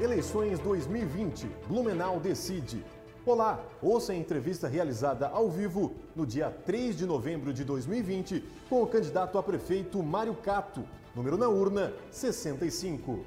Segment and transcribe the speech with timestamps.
[0.00, 1.46] Eleições 2020.
[1.68, 2.84] Blumenau decide.
[3.24, 8.82] Olá, ouça a entrevista realizada ao vivo no dia 3 de novembro de 2020 com
[8.82, 10.84] o candidato a prefeito Mário Cato,
[11.14, 13.24] número na urna 65.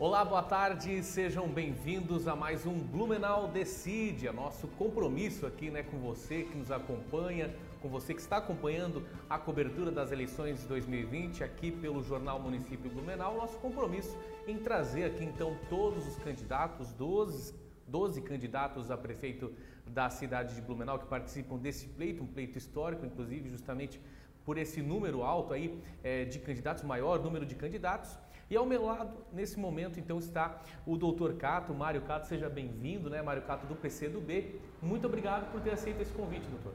[0.00, 5.84] Olá, boa tarde, sejam bem-vindos a mais um Blumenau Decide, é nosso compromisso aqui né,
[5.84, 10.66] com você que nos acompanha, com você que está acompanhando a cobertura das eleições de
[10.66, 16.92] 2020 aqui pelo Jornal Município Blumenau, nosso compromisso em trazer aqui então todos os candidatos,
[16.92, 17.54] 12,
[17.86, 19.52] 12 candidatos a prefeito
[19.86, 24.00] da cidade de Blumenau que participam desse pleito, um pleito histórico, inclusive justamente
[24.44, 28.18] por esse número alto aí é, de candidatos, maior número de candidatos.
[28.50, 33.10] E ao meu lado, nesse momento, então, está o doutor Cato, Mário Cato, seja bem-vindo,
[33.10, 34.56] né, Mário Cato do PC do B.
[34.80, 36.72] Muito obrigado por ter aceito esse convite, doutor.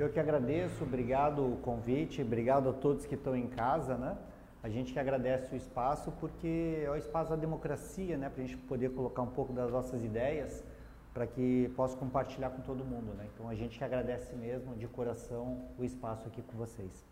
[0.00, 4.16] Eu que agradeço, obrigado o convite, obrigado a todos que estão em casa, né?
[4.62, 8.30] A gente que agradece o espaço porque é o espaço da democracia, né?
[8.30, 10.64] Para a gente poder colocar um pouco das nossas ideias
[11.12, 13.28] para que possa compartilhar com todo mundo, né?
[13.34, 17.04] Então a gente que agradece mesmo de coração o espaço aqui com vocês.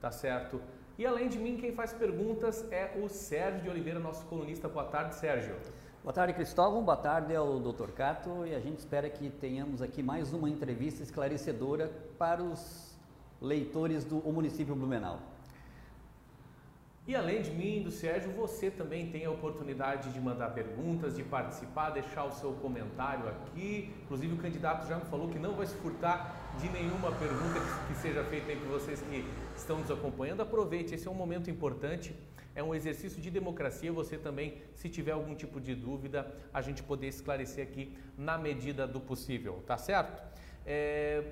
[0.00, 0.58] Tá certo.
[0.96, 4.70] E além de mim, quem faz perguntas é o Sérgio de Oliveira, nosso colunista.
[4.70, 5.54] Boa tarde, Sérgio.
[6.06, 6.84] Boa tarde, Cristóvão.
[6.84, 7.90] Boa tarde ao Dr.
[7.90, 8.46] Cato.
[8.46, 12.96] E a gente espera que tenhamos aqui mais uma entrevista esclarecedora para os
[13.42, 15.18] leitores do município Blumenau.
[17.08, 21.24] E além de mim, do Sérgio, você também tem a oportunidade de mandar perguntas, de
[21.24, 23.92] participar, deixar o seu comentário aqui.
[24.04, 27.94] Inclusive o candidato já me falou que não vai se furtar de nenhuma pergunta que
[27.96, 29.24] seja feita entre vocês que
[29.56, 30.40] estão nos acompanhando.
[30.40, 32.16] Aproveite, esse é um momento importante,
[32.54, 33.92] é um exercício de democracia.
[33.92, 38.86] Você também, se tiver algum tipo de dúvida, a gente poder esclarecer aqui na medida
[38.86, 40.22] do possível, tá certo?
[40.64, 41.24] É...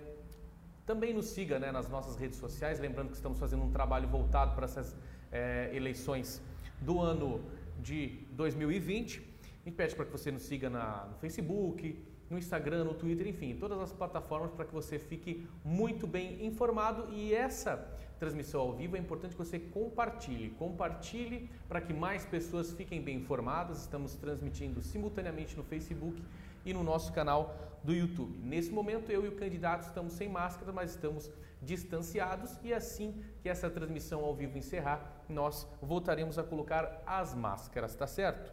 [0.84, 4.54] Também nos siga né, nas nossas redes sociais, lembrando que estamos fazendo um trabalho voltado
[4.54, 4.94] para essas
[5.32, 6.42] é, eleições
[6.82, 7.40] do ano
[7.80, 9.18] de 2020.
[9.18, 13.26] A gente pede para que você nos siga na, no Facebook, no Instagram, no Twitter,
[13.26, 17.12] enfim, todas as plataformas para que você fique muito bem informado.
[17.12, 17.76] E essa
[18.18, 20.50] transmissão ao vivo é importante que você compartilhe.
[20.50, 23.80] Compartilhe para que mais pessoas fiquem bem informadas.
[23.80, 26.22] Estamos transmitindo simultaneamente no Facebook
[26.64, 28.38] e no nosso canal do YouTube.
[28.38, 31.30] Nesse momento, eu e o candidato estamos sem máscara, mas estamos
[31.60, 37.94] distanciados e assim que essa transmissão ao vivo encerrar, nós voltaremos a colocar as máscaras,
[37.94, 38.52] tá certo?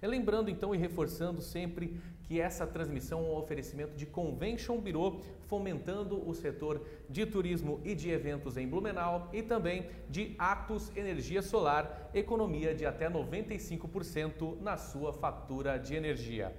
[0.00, 6.28] Lembrando então e reforçando sempre que essa transmissão é um oferecimento de Convention Bureau, fomentando
[6.28, 12.10] o setor de turismo e de eventos em Blumenau e também de Atos Energia Solar,
[12.12, 16.54] economia de até 95% na sua fatura de energia.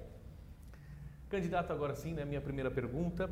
[1.30, 3.30] Candidato, agora sim, né, minha primeira pergunta.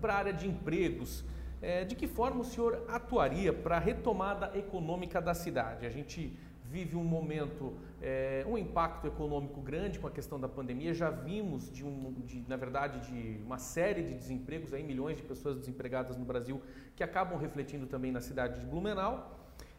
[0.00, 1.26] Para a área de empregos.
[1.60, 5.84] É, de que forma o senhor atuaria para a retomada econômica da cidade?
[5.84, 6.34] A gente
[6.64, 10.94] vive um momento, é, um impacto econômico grande com a questão da pandemia.
[10.94, 15.22] Já vimos, de, um, de, na verdade, de uma série de desempregos, aí, milhões de
[15.22, 16.62] pessoas desempregadas no Brasil,
[16.94, 19.36] que acabam refletindo também na cidade de Blumenau.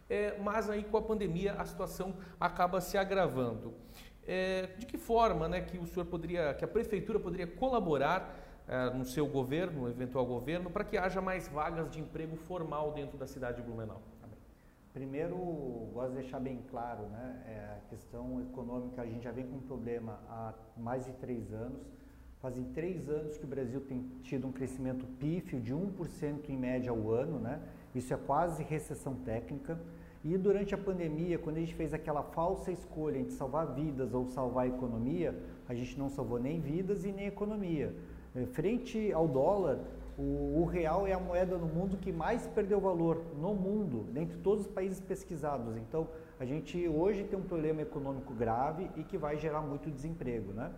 [0.09, 3.73] É, mas aí com a pandemia a situação acaba se agravando.
[4.27, 8.89] É, de que forma né, que o senhor poderia, que a prefeitura poderia colaborar é,
[8.91, 13.17] no seu governo, no eventual governo, para que haja mais vagas de emprego formal dentro
[13.17, 14.01] da cidade de Blumenau?
[14.93, 15.35] Primeiro,
[15.93, 19.57] gosto de deixar bem claro, né, é, a questão econômica, a gente já vem com
[19.57, 21.79] um problema há mais de três anos.
[22.41, 26.89] Fazem três anos que o Brasil tem tido um crescimento pífio de 1% em média
[26.89, 27.61] ao ano, né?
[27.93, 29.79] Isso é quase recessão técnica.
[30.23, 34.25] E durante a pandemia, quando a gente fez aquela falsa escolha entre salvar vidas ou
[34.25, 37.93] salvar a economia, a gente não salvou nem vidas e nem economia.
[38.35, 39.79] Eh, frente ao dólar,
[40.19, 44.37] o, o, real é a moeda no mundo que mais perdeu valor no mundo, dentre
[44.39, 45.77] todos os países pesquisados.
[45.77, 50.51] Então, a gente hoje tem um problema econômico grave e que vai gerar muito desemprego,
[50.51, 50.71] né?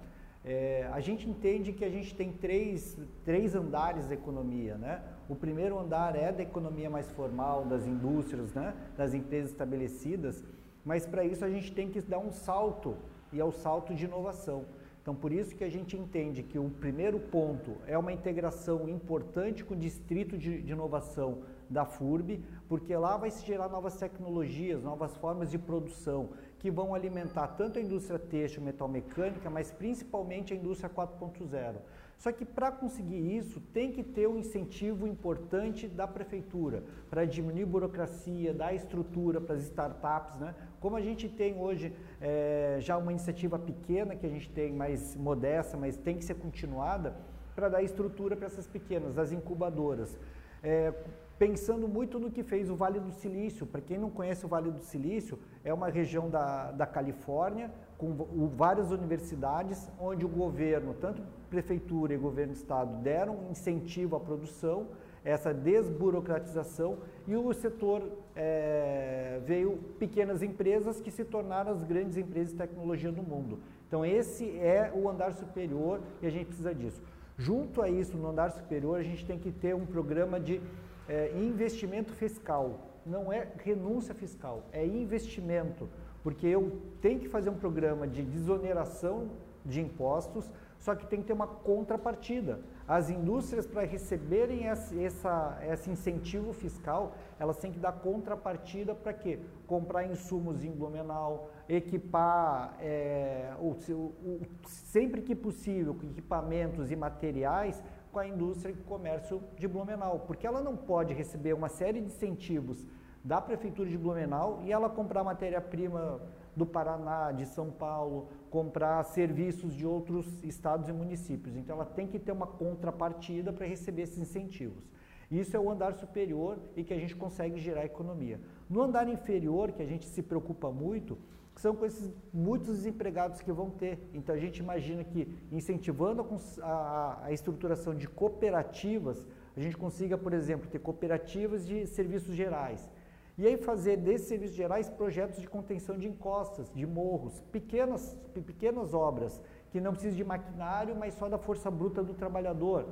[0.44, 4.76] É, a gente entende que a gente tem três, três andares da economia.
[4.76, 5.02] Né?
[5.30, 8.74] O primeiro andar é da economia mais formal, das indústrias, né?
[8.98, 10.44] das empresas estabelecidas,
[10.84, 12.96] mas para isso a gente tem que dar um salto,
[13.32, 14.66] e é o salto de inovação.
[15.02, 19.64] Então, por isso que a gente entende que o primeiro ponto é uma integração importante
[19.64, 24.84] com o distrito de, de inovação da FURB, porque lá vai se gerar novas tecnologias,
[24.84, 30.54] novas formas de produção que vão alimentar tanto a indústria têxtil, metal mecânica, mas principalmente
[30.54, 31.78] a indústria 4.0.
[32.22, 37.66] Só que para conseguir isso tem que ter um incentivo importante da prefeitura para diminuir
[37.66, 40.54] burocracia, dar estrutura para as startups, né?
[40.80, 41.92] Como a gente tem hoje
[42.22, 46.36] é, já uma iniciativa pequena que a gente tem mais modesta, mas tem que ser
[46.36, 47.16] continuada
[47.56, 50.16] para dar estrutura para essas pequenas, as incubadoras.
[50.62, 50.94] É,
[51.40, 53.66] pensando muito no que fez o Vale do Silício.
[53.66, 57.72] Para quem não conhece o Vale do Silício, é uma região da, da Califórnia
[58.02, 61.22] com várias universidades, onde o governo, tanto
[61.52, 64.88] prefeitura e governo do estado, deram incentivo à produção,
[65.24, 68.02] essa desburocratização, e o setor
[68.36, 73.60] é, veio pequenas empresas que se tornaram as grandes empresas de tecnologia do mundo.
[73.88, 77.04] Então esse é o andar superior e a gente precisa disso.
[77.38, 80.60] Junto a isso, no andar superior, a gente tem que ter um programa de
[81.08, 82.80] é, investimento fiscal.
[83.06, 85.88] Não é renúncia fiscal, é investimento.
[86.24, 89.30] Porque eu tenho que fazer um programa de desoneração
[89.66, 92.60] de impostos, só que tem que ter uma contrapartida.
[92.88, 99.14] As indústrias, para receberem esse, essa, esse incentivo fiscal, elas têm que dar contrapartida para
[99.14, 99.40] quê?
[99.68, 107.82] Comprar insumos em Blumenau, equipar, é, o, o, sempre que possível, equipamentos e materiais
[108.12, 112.08] com a indústria e comércio de Blumenau, porque ela não pode receber uma série de
[112.08, 112.86] incentivos
[113.24, 116.22] da Prefeitura de Blumenau e ela comprar matéria-prima
[116.56, 121.56] do Paraná, de São Paulo, comprar serviços de outros estados e municípios.
[121.56, 124.84] Então ela tem que ter uma contrapartida para receber esses incentivos.
[125.30, 128.40] Isso é o andar superior e que a gente consegue gerar economia.
[128.70, 131.18] No andar inferior, que a gente se preocupa muito,
[131.56, 134.10] são com esses muitos desempregados que vão ter.
[134.14, 136.26] Então a gente imagina que incentivando
[136.62, 139.26] a, a, a estruturação de cooperativas,
[139.56, 142.90] a gente consiga, por exemplo, ter cooperativas de serviços gerais.
[143.38, 148.94] E aí fazer desses serviços gerais projetos de contenção de encostas, de morros, pequenas, pequenas
[148.94, 149.42] obras,
[149.72, 152.88] que não precisam de maquinário, mas só da força bruta do trabalhador.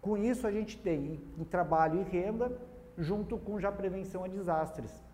[0.00, 2.56] Com isso a gente tem em trabalho e renda,
[2.96, 5.04] junto com já prevenção a desastres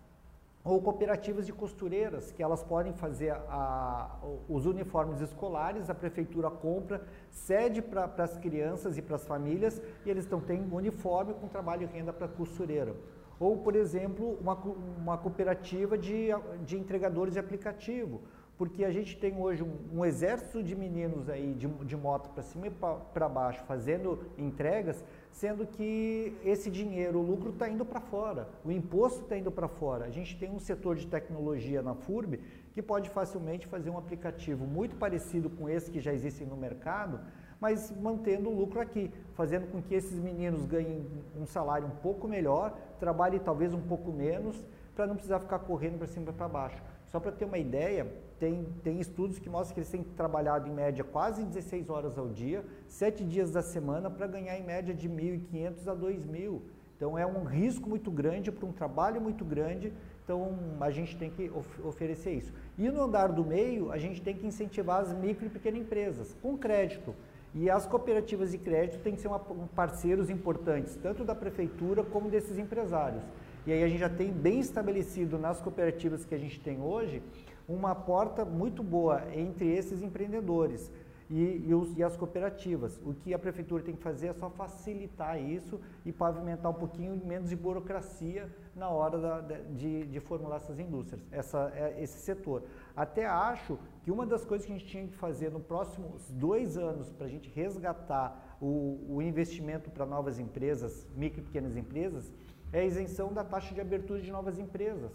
[0.63, 4.17] ou cooperativas de costureiras, que elas podem fazer a,
[4.47, 10.09] os uniformes escolares, a prefeitura compra, cede para as crianças e para as famílias, e
[10.09, 12.95] eles estão tendo uniforme com trabalho e renda para costureira.
[13.39, 16.27] Ou, por exemplo, uma, uma cooperativa de,
[16.65, 18.21] de entregadores de aplicativo,
[18.57, 22.43] porque a gente tem hoje um, um exército de meninos aí de, de moto para
[22.43, 22.71] cima e
[23.13, 28.71] para baixo fazendo entregas, sendo que esse dinheiro, o lucro está indo para fora, o
[28.71, 30.05] imposto está indo para fora.
[30.05, 32.39] A gente tem um setor de tecnologia na FURB
[32.71, 37.19] que pode facilmente fazer um aplicativo muito parecido com esse que já existem no mercado,
[37.63, 41.07] mas mantendo o lucro aqui, fazendo com que esses meninos ganhem
[41.39, 45.97] um salário um pouco melhor, trabalhem talvez um pouco menos, para não precisar ficar correndo
[45.97, 46.83] para cima e para baixo.
[47.05, 48.05] Só para ter uma ideia,
[48.37, 52.27] tem, tem estudos que mostram que eles têm trabalhado em média quase 16 horas ao
[52.27, 56.59] dia, 7 dias da semana, para ganhar em média de 1.500 a 2.000.
[56.97, 61.29] Então é um risco muito grande para um trabalho muito grande, então a gente tem
[61.29, 62.53] que of oferecer isso.
[62.77, 66.35] E no andar do meio, a gente tem que incentivar as micro e pequenas empresas
[66.41, 67.15] com crédito.
[67.55, 72.29] E as cooperativas de crédito têm que ser uma, parceiros importantes, tanto da prefeitura como
[72.29, 73.23] desses empresários.
[73.65, 77.21] E aí a gente já tem bem estabelecido nas cooperativas que a gente tem hoje
[77.67, 80.91] uma porta muito boa entre esses empreendedores
[81.29, 82.99] e, e, os, e, as cooperativas.
[83.05, 87.19] O que a prefeitura tem que fazer é só facilitar isso e pavimentar um pouquinho
[87.25, 92.63] menos de burocracia na hora da, de, de, formular essas indústrias, essa, é, esse setor.
[92.95, 96.77] Até acho que uma das coisas que a gente tinha que fazer nos próximos dois
[96.77, 102.31] anos para a gente resgatar o, o investimento para novas empresas, micro e pequenas empresas,
[102.73, 105.11] é a isenção da taxa de abertura de novas empresas.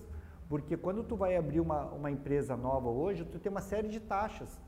[0.49, 4.01] Porque quando tu vai abrir uma, uma empresa nova hoje, tu tem uma série de
[4.01, 4.59] taxas.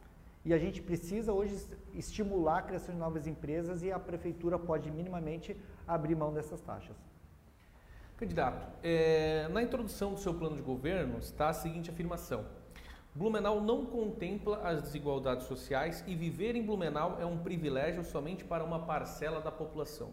[0.45, 4.91] E a gente precisa hoje estimular a criação de novas empresas e a prefeitura pode
[4.91, 5.57] minimamente
[5.87, 6.97] abrir mão dessas taxas.
[8.19, 12.45] Candidato, é, na introdução do seu plano de governo está a seguinte afirmação:
[13.15, 18.63] Blumenau não contempla as desigualdades sociais e viver em Blumenau é um privilégio somente para
[18.63, 20.13] uma parcela da população.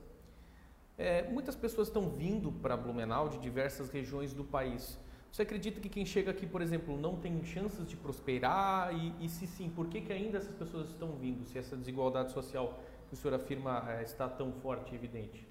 [0.98, 5.00] É, muitas pessoas estão vindo para Blumenau de diversas regiões do país.
[5.32, 8.92] Você acredita que quem chega aqui, por exemplo, não tem chances de prosperar?
[8.96, 11.46] E, e se sim, por que, que ainda essas pessoas estão vindo?
[11.46, 15.48] Se essa desigualdade social que o senhor afirma é, está tão forte e evidente?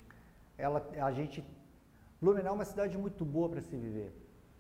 [0.59, 1.45] Ela, a gente,
[2.21, 4.13] Blumenau é uma cidade muito boa para se viver.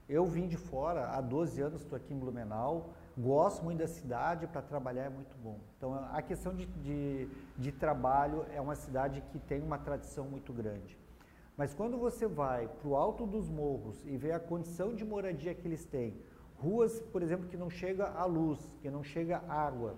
[0.08, 4.46] Eu vim de fora, há 12 anos estou aqui em Blumenau, gosto muito da cidade,
[4.46, 5.58] para trabalhar é muito bom.
[5.76, 10.52] Então, a questão de, de, de, trabalho é uma cidade que tem uma tradição muito
[10.52, 10.96] grande.
[11.56, 15.52] Mas quando você vai para o alto dos morros e vê a condição de moradia
[15.54, 16.14] que eles têm,
[16.56, 19.96] ruas, por exemplo, que não chega a luz, que não chega água,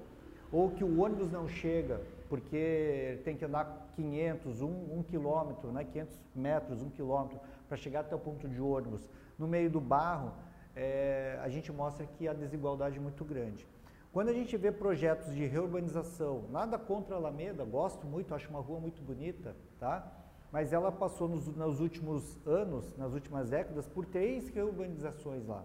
[0.51, 2.01] ou que o ônibus não chega,
[2.31, 7.39] porque tem que andar 500, 1, 1 quilômetro, né, 500 metros, 1 quilômetro,
[7.69, 10.33] para chegar até o ponto de ônibus, no meio do barro,
[10.75, 13.67] é, a gente mostra que a desigualdade é muito grande.
[14.13, 18.61] Quando a gente vê projetos de reurbanização, nada contra a Alameda, gosto muito, acho uma
[18.61, 20.11] rua muito bonita, tá?
[20.51, 25.65] mas ela passou nos, nos últimos anos, nas últimas décadas, por três reurbanizações lá.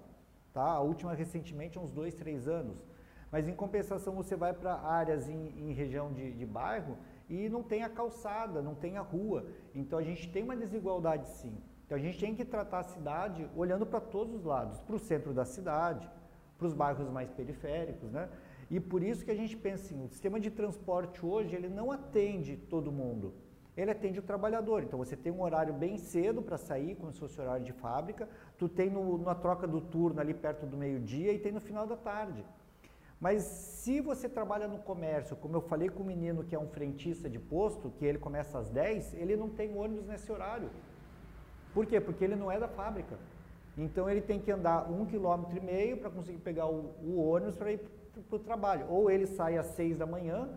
[0.53, 0.63] Tá?
[0.63, 2.86] A última recentemente, há uns dois, três anos.
[3.32, 6.98] Mas em compensação, você vai para áreas em, em região de, de bairro
[7.30, 9.48] e não tem a calçada, não tem a rua.
[9.74, 11.58] Então a gente tem uma desigualdade sim.
[11.93, 15.00] Então a gente tem que tratar a cidade olhando para todos os lados, para o
[15.00, 16.09] centro da cidade,
[16.57, 18.29] para os bairros mais periféricos, né?
[18.71, 21.91] E por isso que a gente pensa assim, o sistema de transporte hoje ele não
[21.91, 23.35] atende todo mundo.
[23.77, 24.81] Ele atende o trabalhador.
[24.81, 28.27] Então você tem um horário bem cedo para sair, como se fosse horário de fábrica.
[28.57, 31.85] Tu tem no, na troca do turno ali perto do meio-dia e tem no final
[31.85, 32.43] da tarde.
[33.21, 36.67] Mas se você trabalha no comércio, como eu falei com o menino que é um
[36.67, 40.71] frentista de posto, que ele começa às 10, ele não tem ônibus nesse horário.
[41.74, 42.00] Por quê?
[42.00, 43.18] Porque ele não é da fábrica.
[43.77, 47.56] Então ele tem que andar um quilômetro e meio para conseguir pegar o, o ônibus
[47.56, 47.80] para ir
[48.30, 48.86] para o trabalho.
[48.89, 50.48] Ou ele sai às 6 da manhã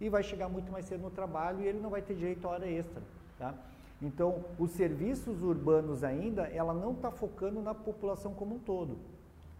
[0.00, 2.50] e vai chegar muito mais cedo no trabalho e ele não vai ter direito a
[2.50, 3.02] hora extra.
[3.38, 3.54] Tá?
[4.00, 8.98] Então, os serviços urbanos ainda, ela não está focando na população como um todo.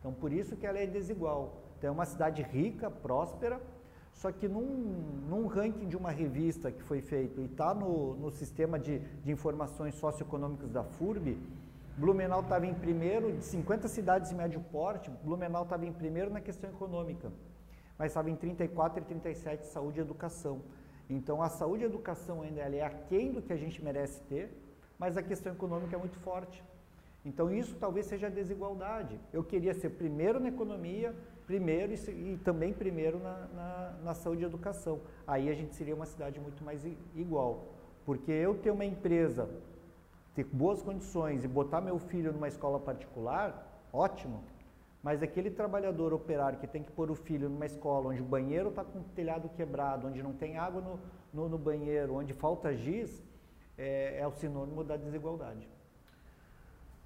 [0.00, 1.54] Então, por isso que ela é desigual.
[1.78, 3.60] Então, é uma cidade rica, próspera,
[4.12, 4.62] só que num,
[5.28, 9.32] num ranking de uma revista que foi feito e está no, no sistema de, de
[9.32, 11.38] informações socioeconômicas da FURB,
[11.96, 16.40] Blumenau estava em primeiro, de 50 cidades de médio porte, Blumenau estava em primeiro na
[16.40, 17.30] questão econômica,
[17.98, 20.62] mas estava em 34 e 37 saúde e educação.
[21.10, 24.50] Então a saúde e educação ainda é aquém do que a gente merece ter,
[24.98, 26.62] mas a questão econômica é muito forte.
[27.24, 29.20] Então isso talvez seja desigualdade.
[29.32, 31.14] Eu queria ser primeiro na economia,
[31.46, 35.00] primeiro e, e também primeiro na, na, na, saúde e educação.
[35.26, 36.84] Aí a gente seria uma cidade muito mais
[37.14, 37.74] igual.
[38.04, 39.48] Porque eu ter uma empresa,
[40.34, 44.42] ter boas condições e botar meu filho numa escola particular, ótimo.
[45.02, 48.68] Mas aquele trabalhador operário que tem que pôr o filho numa escola onde o banheiro
[48.68, 51.00] está com o telhado quebrado, onde não tem água no,
[51.32, 53.22] no, no banheiro, onde falta giz,
[53.76, 55.68] é, é o sinônimo da desigualdade.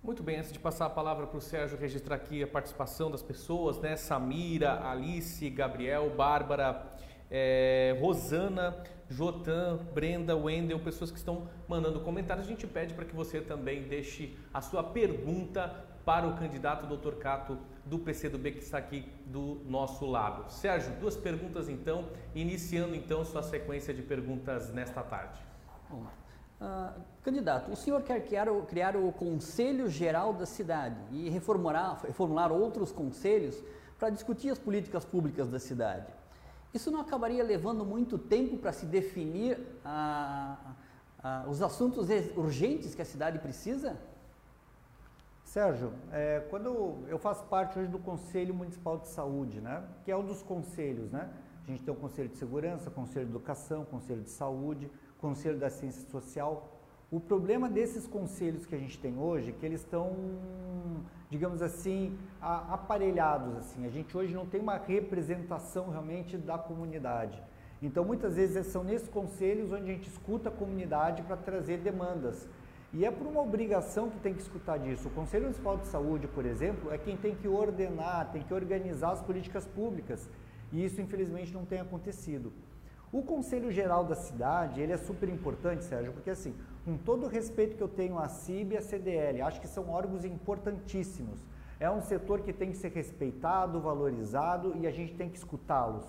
[0.06, 3.24] Muito bem, antes de passar a palavra para o Sérgio registrar aqui a participação das
[3.24, 3.96] pessoas, né?
[3.96, 6.80] Samira, Alice, Gabriel, Bárbara,
[7.28, 12.46] é, Rosana, Jotan, Brenda, Wendel, pessoas que estão mandando comentários.
[12.46, 17.16] A gente pede para que você também deixe a sua pergunta para o candidato Dr.
[17.16, 20.48] Cato do PCdoB que está aqui do nosso lado.
[20.52, 25.40] Sérgio, duas perguntas então, iniciando então sua sequência de perguntas nesta tarde.
[25.90, 26.25] Lá.
[26.60, 32.00] Uh, candidato, o senhor quer criar o, criar o Conselho Geral da cidade e reformular,
[32.02, 33.62] reformular outros conselhos
[33.98, 36.06] para discutir as políticas públicas da cidade.
[36.72, 40.56] Isso não acabaria levando muito tempo para se definir uh,
[41.22, 43.96] uh, os assuntos urgentes que a cidade precisa?
[45.44, 50.16] Sérgio, é, quando eu faço parte hoje do Conselho Municipal de Saúde, né, que é
[50.16, 51.30] um dos conselhos, né?
[51.66, 55.70] A gente tem o Conselho de Segurança, Conselho de Educação, Conselho de Saúde, Conselho da
[55.70, 56.72] Ciência Social.
[57.10, 60.16] O problema desses conselhos que a gente tem hoje é que eles estão,
[61.30, 63.56] digamos assim, aparelhados.
[63.56, 63.86] Assim.
[63.86, 67.40] A gente hoje não tem uma representação realmente da comunidade.
[67.80, 72.48] Então, muitas vezes são nesses conselhos onde a gente escuta a comunidade para trazer demandas.
[72.92, 75.08] E é por uma obrigação que tem que escutar disso.
[75.08, 79.10] O Conselho Municipal de Saúde, por exemplo, é quem tem que ordenar, tem que organizar
[79.10, 80.28] as políticas públicas.
[80.72, 82.52] E isso, infelizmente, não tem acontecido.
[83.12, 87.28] O Conselho Geral da cidade, ele é super importante, Sérgio, porque assim, com todo o
[87.28, 91.44] respeito que eu tenho à CIB e à CDL, acho que são órgãos importantíssimos.
[91.78, 96.04] É um setor que tem que ser respeitado, valorizado e a gente tem que escutá-los.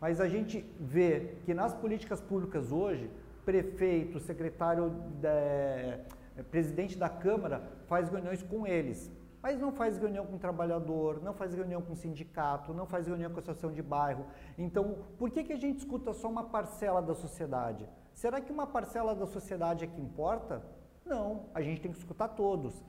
[0.00, 3.10] Mas a gente vê que nas políticas públicas hoje,
[3.44, 9.10] prefeito, secretário, de, presidente da Câmara faz reuniões com eles
[9.42, 13.06] mas não faz reunião com o trabalhador, não faz reunião com o sindicato, não faz
[13.06, 14.26] reunião com a associação de bairro.
[14.58, 17.88] Então, por que, que a gente escuta só uma parcela da sociedade?
[18.12, 20.62] Será que uma parcela da sociedade é que importa?
[21.04, 22.84] Não, a gente tem que escutar todos.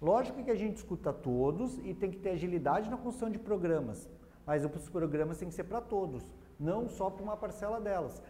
[0.00, 4.08] Lógico que a gente escuta todos e tem que ter agilidade na construção de programas,
[4.44, 6.22] mas os programas têm que ser para todos,
[6.60, 8.22] não só para uma parcela delas.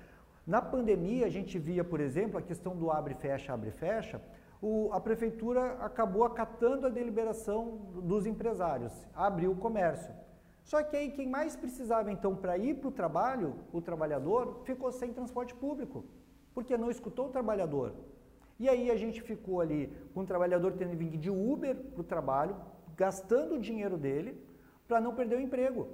[0.46, 4.22] Na pandemia, a gente via, por exemplo, a questão do abre-fecha, abre-fecha,
[4.60, 10.14] o, a prefeitura acabou acatando a deliberação dos empresários, abriu o comércio.
[10.62, 14.90] Só que aí quem mais precisava então para ir para o trabalho, o trabalhador, ficou
[14.90, 16.04] sem transporte público,
[16.54, 17.94] porque não escutou o trabalhador.
[18.58, 22.04] E aí a gente ficou ali com o trabalhador tendo vir de Uber para o
[22.04, 22.56] trabalho,
[22.96, 24.42] gastando o dinheiro dele
[24.88, 25.86] para não perder o emprego.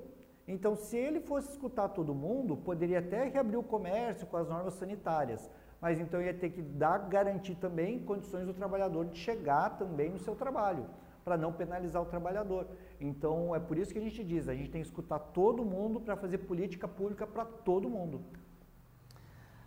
[0.47, 4.75] Então, se ele fosse escutar todo mundo, poderia até reabrir o comércio com as normas
[4.75, 5.51] sanitárias
[5.83, 10.19] mas então ia ter que dar, garantir também condições do trabalhador de chegar também no
[10.21, 10.87] seu trabalho,
[11.25, 12.69] para não penalizar o trabalhador.
[13.01, 16.01] Então é por isso que a gente diz, a gente tem que escutar todo mundo
[16.01, 18.21] para fazer política pública para todo mundo.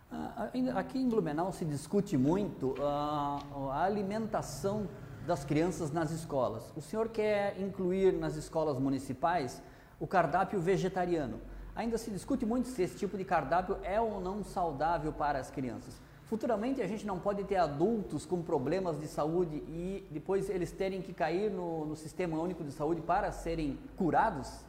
[0.10, 3.40] Ah, aqui em Blumenau se discute muito a,
[3.74, 4.88] a alimentação
[5.28, 6.72] das crianças nas escolas.
[6.78, 9.62] O senhor quer incluir nas escolas municipais
[10.00, 11.42] o cardápio vegetariano.
[11.76, 15.52] Ainda se discute muito se esse tipo de cardápio é ou não saudável para as
[15.52, 16.05] crianças.
[16.26, 21.00] Futuramente a gente não pode ter adultos com problemas de saúde e depois eles terem
[21.00, 24.66] que cair no, no Sistema Único de Saúde para serem curados?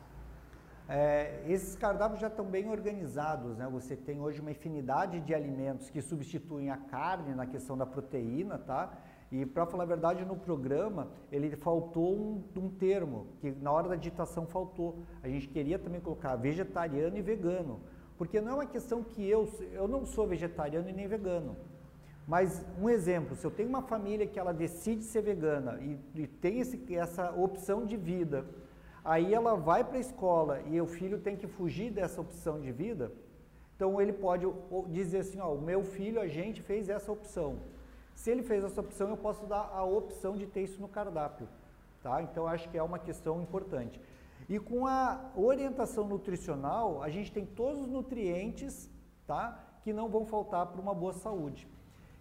[0.86, 3.66] É, esses cardápios já estão bem organizados, né?
[3.72, 8.58] Você tem hoje uma infinidade de alimentos que substituem a carne na questão da proteína,
[8.58, 8.92] tá?
[9.32, 13.88] E para falar a verdade, no programa ele faltou um, um, termo que na hora
[13.88, 14.98] da digitação faltou.
[15.22, 17.80] A gente queria também colocar vegetariano e vegano,
[18.16, 21.56] porque não é uma questão que eu eu não sou vegetariano e nem vegano.
[22.26, 26.26] Mas um exemplo, se eu tenho uma família que ela decide ser vegana e, e
[26.26, 28.44] tem esse, essa opção de vida,
[29.04, 32.72] aí ela vai para a escola e o filho tem que fugir dessa opção de
[32.72, 33.12] vida,
[33.76, 34.44] então ele pode
[34.88, 37.60] dizer assim, ó, o meu filho, a gente fez essa opção
[38.16, 41.46] se ele fez essa opção, eu posso dar a opção de ter isso no cardápio.
[42.02, 42.22] Tá?
[42.22, 44.00] Então, acho que é uma questão importante.
[44.48, 48.88] E com a orientação nutricional, a gente tem todos os nutrientes
[49.26, 49.64] tá?
[49.82, 51.68] que não vão faltar para uma boa saúde.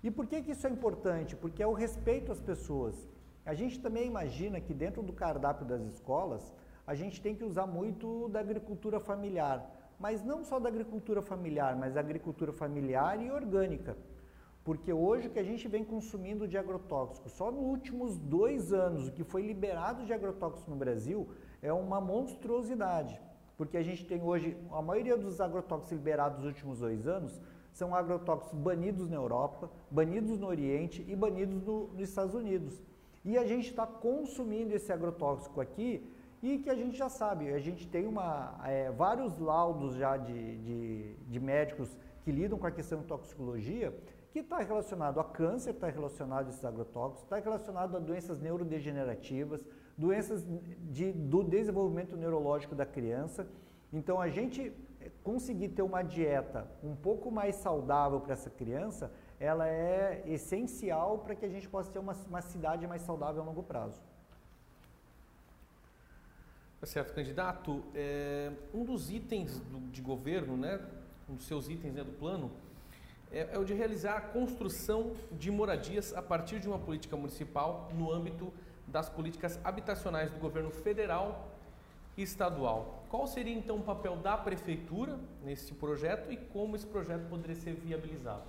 [0.04, 1.36] E por que, que isso é importante?
[1.36, 3.08] Porque é o respeito às pessoas.
[3.46, 6.52] A gente também imagina que dentro do cardápio das escolas,
[6.86, 9.72] a gente tem que usar muito da agricultura familiar.
[10.00, 13.96] Mas não só da agricultura familiar, mas da agricultura familiar e orgânica.
[14.64, 19.08] Porque hoje o que a gente vem consumindo de agrotóxicos, só nos últimos dois anos,
[19.08, 21.28] o que foi liberado de agrotóxicos no Brasil
[21.66, 23.20] é uma monstruosidade.
[23.58, 27.42] Porque a gente tem hoje, a maioria dos agrotóxicos liberados nos últimos dois anos
[27.72, 32.82] são agrotóxicos banidos na Europa, banidos no Oriente e banidos no, nos Estados Unidos.
[33.24, 36.08] E a gente está consumindo esse agrotóxico aqui
[36.44, 40.58] e que a gente já sabe, a gente tem uma, é, vários laudos já de,
[40.58, 43.98] de, de médicos que lidam com a questão de toxicologia
[44.32, 49.66] que está relacionado a câncer, está relacionado a esses agrotóxicos, está relacionado a doenças neurodegenerativas,
[49.98, 50.46] doenças
[50.92, 53.48] de, do desenvolvimento neurológico da criança.
[53.92, 59.12] Então, a gente eh, conseguir ter uma dieta um pouco mais saudável para essa criança,
[59.40, 63.46] ela é essencial para que a gente possa ter uma, uma cidade mais saudável a
[63.46, 64.02] longo prazo.
[66.80, 67.84] Tá certo, candidato.
[67.94, 70.80] É, um dos itens do, de governo, né,
[71.30, 72.52] um dos seus itens né, do plano,
[73.32, 77.90] é, é o de realizar a construção de moradias a partir de uma política municipal
[77.94, 78.54] no âmbito
[78.88, 81.50] das políticas habitacionais do governo federal
[82.18, 83.04] e estadual.
[83.10, 87.74] Qual seria então o papel da prefeitura nesse projeto e como esse projeto poderia ser
[87.74, 88.44] viabilizado?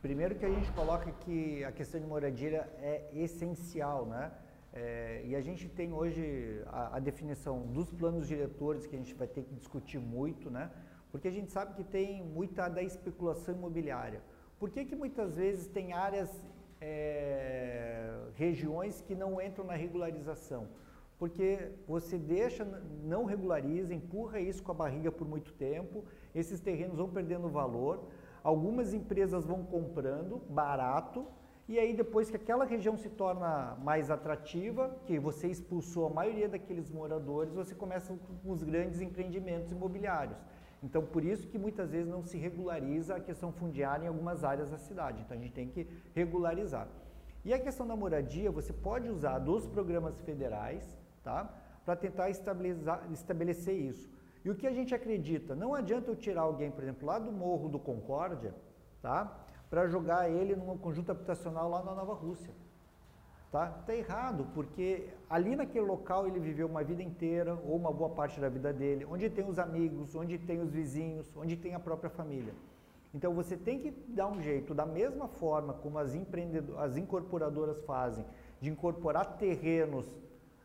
[0.00, 4.30] Primeiro que a gente coloca que a questão de moradia é essencial, né?
[4.72, 9.14] É, e a gente tem hoje a, a definição dos planos diretores que a gente
[9.14, 10.70] vai ter que discutir muito, né?
[11.10, 14.22] Porque a gente sabe que tem muita da especulação imobiliária.
[14.58, 16.30] Por que, que muitas vezes tem áreas,
[16.80, 20.68] é, regiões que não entram na regularização?
[21.18, 22.64] Porque você deixa,
[23.02, 28.04] não regulariza, empurra isso com a barriga por muito tempo, esses terrenos vão perdendo valor,
[28.42, 31.26] algumas empresas vão comprando barato,
[31.68, 36.48] e aí depois que aquela região se torna mais atrativa, que você expulsou a maioria
[36.48, 40.38] daqueles moradores, você começa com os grandes empreendimentos imobiliários.
[40.82, 44.70] Então, por isso que muitas vezes não se regulariza a questão fundiária em algumas áreas
[44.70, 45.20] da cidade.
[45.22, 46.88] Então, a gente tem que regularizar.
[47.44, 51.52] E a questão da moradia, você pode usar dos programas federais, tá?
[51.84, 54.10] Para tentar estabelecer isso.
[54.44, 55.54] E o que a gente acredita?
[55.54, 58.54] Não adianta eu tirar alguém, por exemplo, lá do Morro do Concórdia,
[59.02, 59.36] tá?
[59.68, 62.54] Para jogar ele num conjunto habitacional lá na Nova Rússia.
[63.50, 63.66] Tá?
[63.86, 68.38] tá errado, porque ali naquele local ele viveu uma vida inteira, ou uma boa parte
[68.38, 72.10] da vida dele, onde tem os amigos, onde tem os vizinhos, onde tem a própria
[72.10, 72.52] família.
[73.14, 76.14] Então você tem que dar um jeito, da mesma forma como as,
[76.76, 78.22] as incorporadoras fazem,
[78.60, 80.06] de incorporar terrenos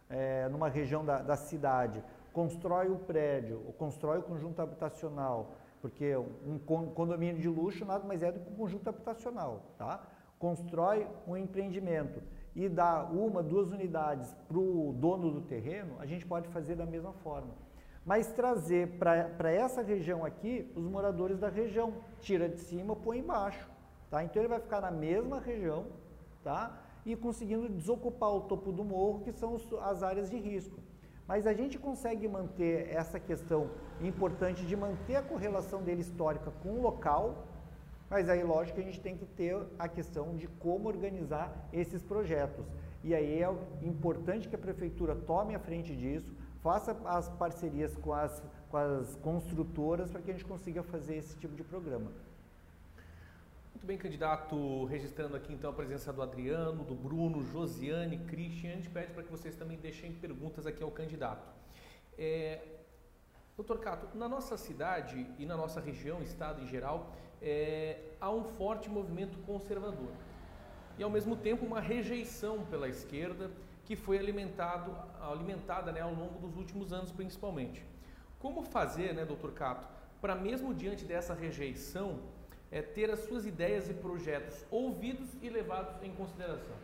[0.10, 6.17] é, numa região da, da cidade, constrói o prédio, ou constrói o conjunto habitacional, porque
[6.17, 10.02] um condomínio de luxo nada mais é do que um conjunto habitacional, tá?
[10.38, 12.22] Constrói um empreendimento
[12.56, 16.86] e dar uma, duas unidades para o dono do terreno, a gente pode fazer da
[16.86, 17.54] mesma forma.
[18.06, 23.70] Mas trazer para essa região aqui os moradores da região, tira de cima, põe embaixo.
[24.10, 24.24] Tá?
[24.24, 25.88] Então ele vai ficar na mesma região
[26.44, 26.80] tá?
[27.06, 30.80] e conseguindo desocupar o topo do morro, que são as áreas de risco.
[31.26, 33.70] Mas a gente consegue manter essa questão
[34.02, 37.48] importante de manter a correlação dele histórica com o local,
[38.10, 42.66] mas aí, lógico, a gente tem que ter a questão de como organizar esses projetos.
[43.04, 43.50] E aí é
[43.82, 49.16] importante que a prefeitura tome a frente disso, faça as parcerias com as, com as
[49.18, 52.12] construtoras para que a gente consiga fazer esse tipo de programa.
[53.74, 58.72] Muito bem, candidato, registrando aqui então a presença do Adriano, do Bruno, Josiane, Christian.
[58.72, 61.46] A gente pede para que vocês também deixem perguntas aqui ao candidato.
[62.18, 62.62] É,
[63.58, 68.43] doutor Cato, na nossa cidade e na nossa região, estado em geral, é, há um
[68.43, 70.12] forte movimento conservador
[70.97, 73.51] e ao mesmo tempo uma rejeição pela esquerda
[73.86, 77.86] que foi alimentado, alimentada né, ao longo dos últimos anos principalmente.
[78.39, 79.88] Como fazer, né, doutor Cato,
[80.21, 82.19] para mesmo diante dessa rejeição,
[82.71, 86.75] é, ter as suas ideias e projetos ouvidos e levados em consideração?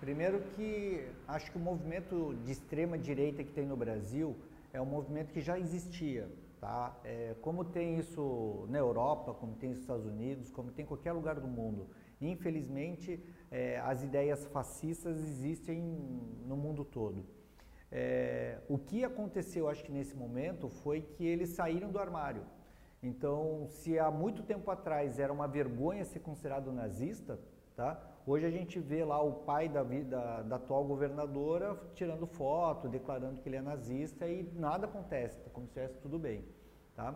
[0.00, 4.36] Primeiro que acho que o movimento de extrema direita que tem no Brasil
[4.72, 6.28] é um movimento que já existia,
[6.60, 6.94] tá?
[7.02, 11.12] É, como tem isso na Europa, como tem nos Estados Unidos, como tem em qualquer
[11.12, 11.88] lugar do mundo.
[12.20, 13.18] Infelizmente,
[13.50, 15.80] é, as ideias fascistas existem
[16.46, 17.24] no mundo todo.
[17.90, 22.44] É, o que aconteceu, acho que nesse momento, foi que eles saíram do armário.
[23.02, 27.40] Então, se há muito tempo atrás era uma vergonha ser considerado nazista,
[27.74, 27.98] tá?
[28.30, 33.40] Hoje a gente vê lá o pai da, da, da, atual governadora tirando foto, declarando
[33.40, 36.44] que ele é nazista e nada acontece, como se estivesse tudo bem.
[36.94, 37.12] Tá?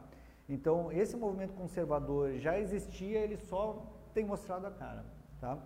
[0.48, 5.07] Então, esse movimento conservador já existia, ele só tem mostrado a cara.
[5.40, 5.57] Tá?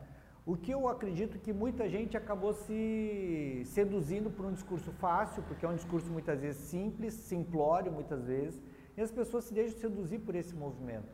[0.44, 5.64] O que eu acredito que muita gente acabou se seduzindo por um discurso fácil, porque
[5.64, 8.62] é um discurso muitas vezes simples, simplório muitas vezes,
[8.98, 11.08] e as pessoas se deixam seduzir por esse movimento.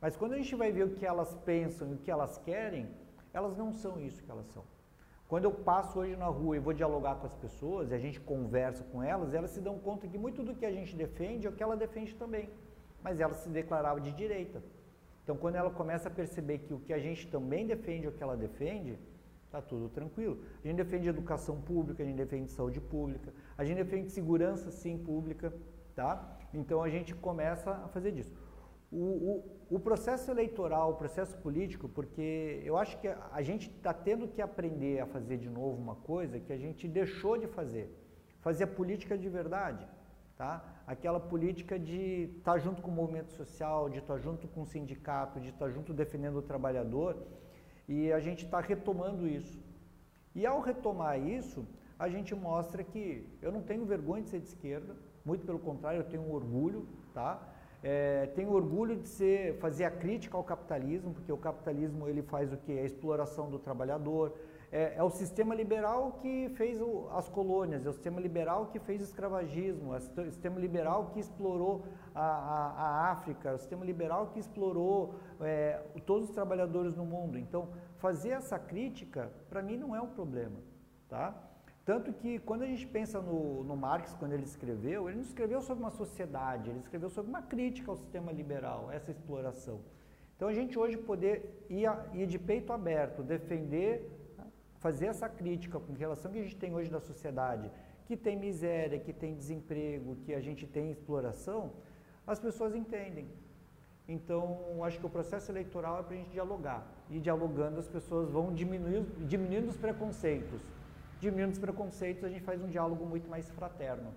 [0.00, 2.88] Mas quando a gente vai ver o que elas pensam e o que elas querem,
[3.32, 4.64] elas não são isso que elas são.
[5.28, 8.18] Quando eu passo hoje na rua e vou dialogar com as pessoas, e a gente
[8.20, 11.50] conversa com elas, elas se dão conta que muito do que a gente defende é
[11.50, 12.50] o que ela defende também.
[13.02, 14.60] Mas ela se declarava de direita.
[15.22, 18.12] Então, quando ela começa a perceber que o que a gente também defende é o
[18.12, 18.98] que ela defende,
[19.46, 20.42] está tudo tranquilo.
[20.64, 24.98] A gente defende educação pública, a gente defende saúde pública, a gente defende segurança, sim,
[24.98, 25.52] pública,
[25.94, 26.38] tá?
[26.52, 28.34] Então a gente começa a fazer disso.
[28.92, 33.94] O, o, o processo eleitoral, o processo político, porque eu acho que a gente está
[33.94, 37.88] tendo que aprender a fazer de novo uma coisa que a gente deixou de fazer.
[38.40, 39.86] Fazer política de verdade.
[40.36, 40.64] Tá?
[40.86, 44.62] Aquela política de estar tá junto com o movimento social, de estar tá junto com
[44.62, 47.16] o sindicato, de estar tá junto defendendo o trabalhador.
[47.86, 49.62] E a gente está retomando isso.
[50.34, 51.66] E ao retomar isso,
[51.98, 56.00] a gente mostra que eu não tenho vergonha de ser de esquerda, muito pelo contrário,
[56.00, 57.46] eu tenho um orgulho, tá?
[57.82, 62.52] É, tenho orgulho de ser, fazer a crítica ao capitalismo, porque o capitalismo ele faz
[62.52, 62.78] o que?
[62.78, 64.34] A exploração do trabalhador.
[64.72, 68.78] É, é o sistema liberal que fez o, as colônias, é o sistema liberal que
[68.78, 73.58] fez o escravagismo, é o sistema liberal que explorou a, a, a África, é o
[73.58, 77.36] sistema liberal que explorou é, todos os trabalhadores no mundo.
[77.36, 80.60] Então, fazer essa crítica, para mim, não é um problema.
[81.08, 81.49] Tá?
[81.90, 85.60] Tanto que quando a gente pensa no, no Marx, quando ele escreveu, ele não escreveu
[85.60, 89.80] sobre uma sociedade, ele escreveu sobre uma crítica ao sistema liberal, essa exploração.
[90.36, 94.08] Então a gente hoje poder ir, a, ir de peito aberto, defender,
[94.78, 97.68] fazer essa crítica com relação que a gente tem hoje da sociedade,
[98.06, 101.72] que tem miséria, que tem desemprego, que a gente tem exploração,
[102.24, 103.26] as pessoas entendem.
[104.06, 106.86] Então, acho que o processo eleitoral é para a gente dialogar.
[107.10, 110.62] E dialogando, as pessoas vão diminuir, diminuindo os preconceitos
[111.20, 114.12] diminuindo os preconceitos, a gente faz um diálogo muito mais fraterno.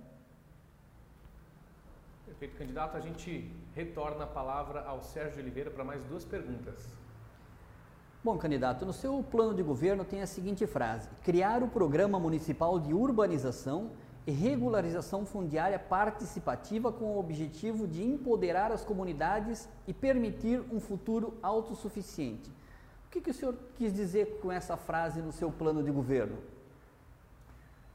[2.25, 2.97] Perfeito, candidato.
[2.97, 6.87] A gente retorna a palavra ao Sérgio Oliveira para mais duas perguntas.
[8.23, 12.79] Bom, candidato, no seu plano de governo tem a seguinte frase: criar o Programa Municipal
[12.79, 13.91] de Urbanização
[14.25, 21.37] e Regularização Fundiária Participativa com o objetivo de empoderar as comunidades e permitir um futuro
[21.43, 22.49] autossuficiente.
[23.07, 26.52] O que, que o senhor quis dizer com essa frase no seu plano de governo?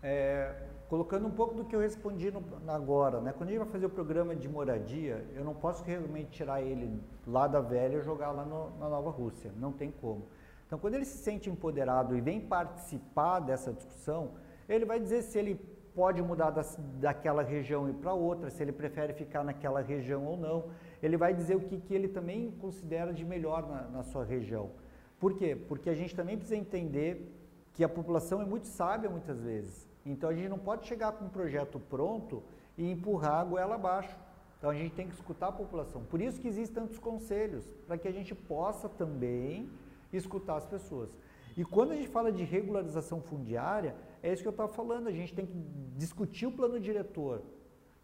[0.02, 0.54] É,
[0.88, 3.34] colocando um pouco do que eu respondi no, agora, né?
[3.36, 7.00] Quando a gente vai fazer o programa de moradia, eu não posso realmente tirar ele
[7.26, 10.26] lá da velha e jogar lá no, na Nova Rússia, não tem como.
[10.66, 14.32] Então, quando ele se sente empoderado e vem participar dessa discussão,
[14.68, 15.54] ele vai dizer se ele
[15.94, 20.36] pode mudar das, daquela região e para outra, se ele prefere ficar naquela região ou
[20.36, 20.66] não.
[21.02, 24.70] Ele vai dizer o que, que ele também considera de melhor na, na sua região.
[25.18, 25.56] Por quê?
[25.56, 27.34] Porque a gente também precisa entender
[27.72, 29.87] que a população é muito sábia muitas vezes.
[30.10, 32.42] Então a gente não pode chegar com um projeto pronto
[32.76, 34.16] e empurrar a goela abaixo.
[34.58, 36.02] Então a gente tem que escutar a população.
[36.04, 39.68] Por isso que existem tantos conselhos, para que a gente possa também
[40.12, 41.10] escutar as pessoas.
[41.56, 45.12] E quando a gente fala de regularização fundiária, é isso que eu estava falando, a
[45.12, 45.52] gente tem que
[45.96, 47.42] discutir o plano diretor.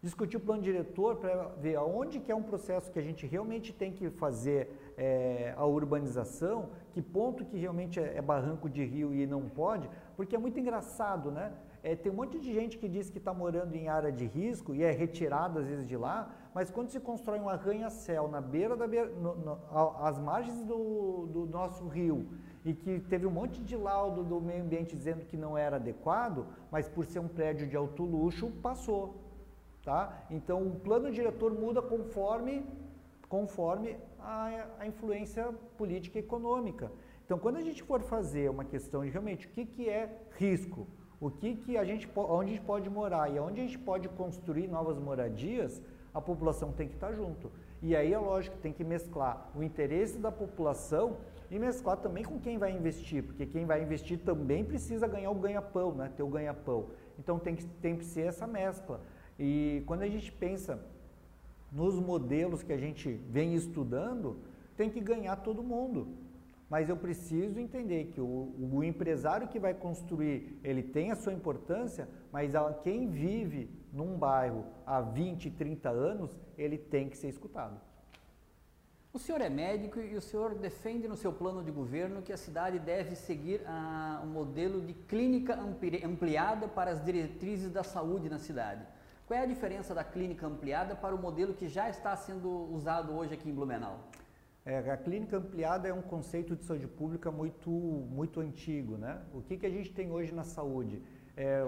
[0.01, 3.73] Discutir o plano diretor para ver aonde que é um processo que a gente realmente
[3.73, 9.13] tem que fazer é, a urbanização, que ponto que realmente é, é barranco de rio
[9.13, 11.51] e não pode, porque é muito engraçado, né?
[11.85, 14.73] É, tem um monte de gente que diz que está morando em área de risco
[14.73, 18.75] e é retirado às vezes de lá, mas quando se constrói um arranha-céu na beira
[18.75, 22.27] da beira, no, no, margens do, do nosso rio
[22.65, 26.47] e que teve um monte de laudo do meio ambiente dizendo que não era adequado,
[26.71, 29.21] mas por ser um prédio de alto luxo, passou.
[29.83, 30.25] Tá?
[30.31, 32.65] Então o plano diretor muda conforme,
[33.29, 36.91] conforme a, a influência política e econômica.
[37.23, 40.87] Então quando a gente for fazer uma questão de realmente o que, que é risco,
[41.25, 44.07] o que, que a gente, onde a gente pode morar e onde a gente pode
[44.09, 45.81] construir novas moradias,
[46.13, 47.51] a população tem que estar junto.
[47.81, 51.17] E aí é lógico tem que mesclar o interesse da população
[51.49, 55.35] e mesclar também com quem vai investir, porque quem vai investir também precisa ganhar o
[55.35, 56.11] ganha-pão, né?
[56.15, 56.89] ter o ganha-pão.
[57.17, 59.01] Então tem que, tem que ser essa mescla.
[59.39, 60.79] E quando a gente pensa
[61.71, 64.37] nos modelos que a gente vem estudando,
[64.77, 66.07] tem que ganhar todo mundo.
[66.69, 71.33] Mas eu preciso entender que o, o empresário que vai construir, ele tem a sua
[71.33, 77.29] importância, mas a, quem vive num bairro há 20, 30 anos, ele tem que ser
[77.29, 77.79] escutado.
[79.13, 82.37] O senhor é médico e o senhor defende no seu plano de governo que a
[82.37, 85.57] cidade deve seguir a, um modelo de clínica
[86.03, 88.85] ampliada para as diretrizes da saúde na cidade.
[89.25, 93.13] Qual é a diferença da clínica ampliada para o modelo que já está sendo usado
[93.13, 93.99] hoje aqui em Blumenau?
[94.67, 98.97] É, a clínica ampliada é um conceito de saúde pública muito, muito antigo.
[98.97, 99.21] Né?
[99.31, 101.03] O que, que a gente tem hoje na saúde?
[101.37, 101.63] É,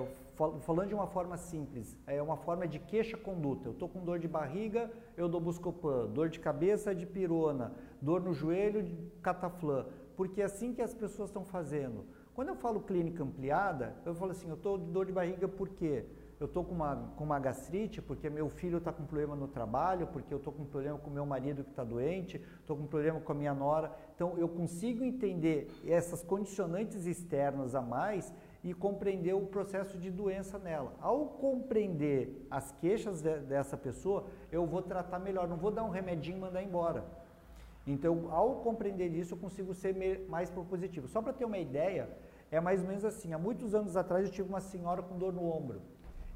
[0.62, 3.68] falando de uma forma simples, é uma forma de queixa-conduta.
[3.68, 8.20] Eu estou com dor de barriga, eu dou Buscopan, dor de cabeça de pirona, dor
[8.20, 12.04] no joelho de cataflã, porque é assim que as pessoas estão fazendo.
[12.34, 15.70] Quando eu falo clínica ampliada, eu falo assim, eu estou de dor de barriga por
[15.70, 16.06] quê?
[16.40, 20.06] Eu estou com uma, com uma gastrite porque meu filho está com problema no trabalho,
[20.08, 23.32] porque eu estou com problema com meu marido que está doente, estou com problema com
[23.32, 23.92] a minha nora.
[24.16, 28.32] Então, eu consigo entender essas condicionantes externas a mais
[28.64, 30.94] e compreender o processo de doença nela.
[31.02, 35.90] Ao compreender as queixas de, dessa pessoa, eu vou tratar melhor, não vou dar um
[35.90, 37.04] remedinho e mandar embora.
[37.88, 41.08] Então, ao compreender isso, eu consigo ser mais propositivo.
[41.08, 42.10] Só para ter uma ideia,
[42.52, 43.34] é mais ou menos assim.
[43.34, 45.82] Há muitos anos atrás eu tive uma senhora com dor no ombro.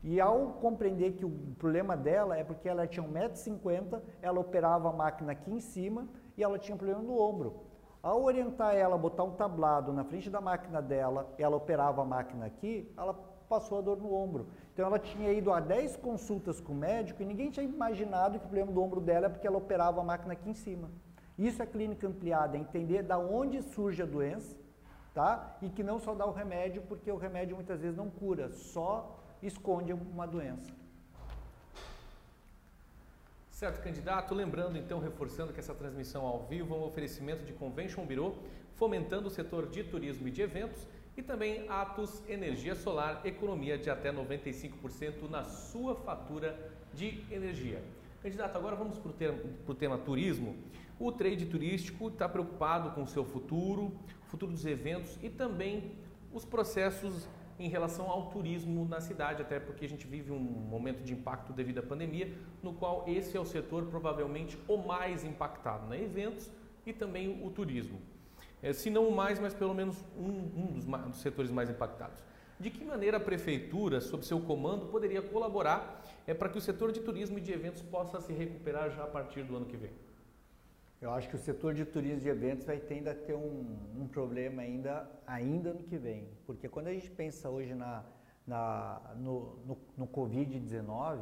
[0.04, 4.94] E ao compreender que o problema dela é porque ela tinha 1,50m, ela operava a
[4.94, 7.62] máquina aqui em cima e ela tinha problema no ombro.
[8.02, 12.06] Ao orientar ela a botar um tablado na frente da máquina dela, ela operava a
[12.06, 13.14] máquina aqui, ela
[13.48, 14.48] passou a dor no ombro.
[14.74, 18.46] Então ela tinha ido a 10 consultas com o médico e ninguém tinha imaginado que
[18.46, 20.90] o problema do ombro dela é porque ela operava a máquina aqui em cima.
[21.38, 24.58] Isso é clínica ampliada, é entender da onde surge a doença,
[25.14, 25.58] tá?
[25.62, 29.21] E que não só dá o remédio, porque o remédio muitas vezes não cura, só
[29.42, 30.72] esconde uma doença.
[33.50, 34.34] Certo, candidato.
[34.34, 38.36] Lembrando, então, reforçando que essa transmissão ao vivo é um oferecimento de Convention Bureau,
[38.74, 43.90] fomentando o setor de turismo e de eventos, e também Atos Energia Solar, economia de
[43.90, 47.84] até 95% na sua fatura de energia.
[48.24, 49.12] Candidato, agora vamos para
[49.68, 50.56] o tema, turismo.
[51.00, 55.92] O trade turístico está preocupado com o seu futuro, o futuro dos eventos e também
[56.34, 57.28] os processos
[57.66, 61.54] em relação ao turismo na cidade, até porque a gente vive um momento de impacto
[61.54, 66.02] devido à pandemia, no qual esse é o setor provavelmente o mais impactado, né?
[66.02, 66.50] eventos
[66.86, 68.00] e também o turismo.
[68.64, 72.24] É, se não o mais, mas pelo menos um, um dos, dos setores mais impactados.
[72.60, 76.92] De que maneira a prefeitura, sob seu comando, poderia colaborar é, para que o setor
[76.92, 79.92] de turismo e de eventos possa se recuperar já a partir do ano que vem?
[81.02, 84.08] Eu acho que o setor de turismo de eventos vai ter, ainda ter um, um
[84.08, 86.28] problema ainda, ainda no que vem.
[86.46, 88.06] Porque quando a gente pensa hoje na,
[88.46, 91.22] na, no, no, no Covid-19,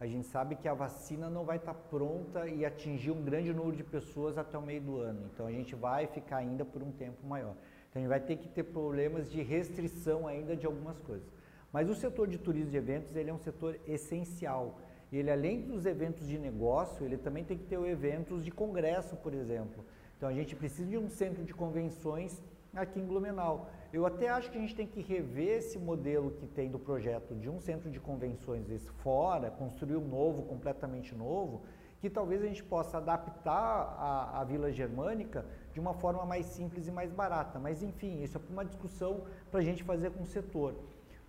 [0.00, 3.76] a gente sabe que a vacina não vai estar pronta e atingir um grande número
[3.76, 5.28] de pessoas até o meio do ano.
[5.34, 7.54] Então a gente vai ficar ainda por um tempo maior.
[7.90, 11.28] Então a gente vai ter que ter problemas de restrição ainda de algumas coisas.
[11.70, 14.78] Mas o setor de turismo de eventos ele é um setor essencial
[15.16, 19.32] ele, além dos eventos de negócio, ele também tem que ter eventos de congresso, por
[19.32, 19.84] exemplo.
[20.16, 22.42] Então, a gente precisa de um centro de convenções
[22.74, 23.70] aqui em Blumenau.
[23.92, 27.34] Eu até acho que a gente tem que rever esse modelo que tem do projeto
[27.34, 31.62] de um centro de convenções fora, construir um novo, completamente novo,
[32.00, 36.86] que talvez a gente possa adaptar a, a Vila Germânica de uma forma mais simples
[36.86, 37.58] e mais barata.
[37.58, 40.74] Mas, enfim, isso é uma discussão para a gente fazer com o setor.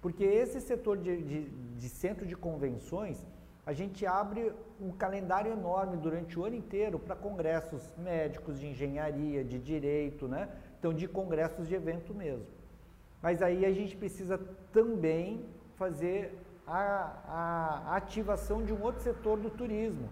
[0.02, 3.26] Porque esse setor de, de, de centro de convenções,
[3.70, 4.52] a gente abre
[4.82, 10.50] um calendário enorme durante o ano inteiro para congressos médicos, de engenharia, de direito, né?
[10.80, 12.48] Então, de congressos de evento mesmo.
[13.22, 14.40] Mas aí a gente precisa
[14.74, 20.10] também fazer a, a ativação de um outro setor do turismo,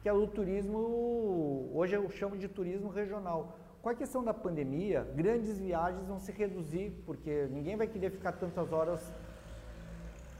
[0.00, 3.58] que é o turismo, hoje eu chamo de turismo regional.
[3.82, 8.30] Com a questão da pandemia, grandes viagens vão se reduzir, porque ninguém vai querer ficar
[8.30, 9.12] tantas horas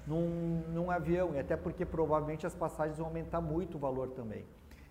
[0.07, 4.45] num, num avião, e até porque provavelmente as passagens vão aumentar muito o valor também.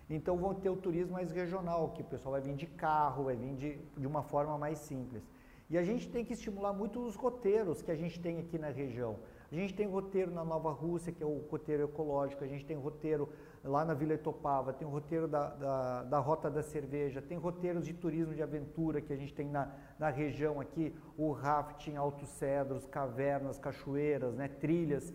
[0.08, 3.36] Então vão ter o turismo mais regional, que o pessoal vai vir de carro, vai
[3.36, 5.22] vir de, de uma forma mais simples.
[5.68, 8.68] E a gente tem que estimular muito os roteiros que a gente tem aqui na
[8.68, 9.16] região.
[9.50, 12.76] A gente tem roteiro na Nova Rússia, que é o roteiro ecológico, a gente tem
[12.76, 13.28] roteiro
[13.66, 17.84] lá na Vila Etopava, tem o roteiro da, da, da, Rota da Cerveja, tem roteiros
[17.84, 22.28] de turismo de aventura que a gente tem na, na região aqui, o rafting, altos
[22.28, 25.12] cedros, cavernas, cachoeiras, né, trilhas.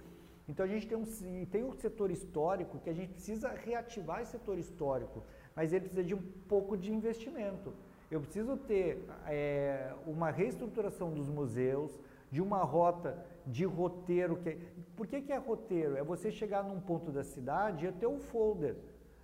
[0.47, 1.05] Então a gente tem um,
[1.45, 5.23] tem um setor histórico que a gente precisa reativar esse setor histórico,
[5.55, 7.73] mas ele precisa de um pouco de investimento.
[8.09, 11.97] Eu preciso ter é, uma reestruturação dos museus,
[12.29, 14.37] de uma rota de roteiro.
[14.37, 14.57] Que,
[14.95, 15.97] por que, que é roteiro?
[15.97, 18.75] É você chegar num ponto da cidade e eu ter um folder.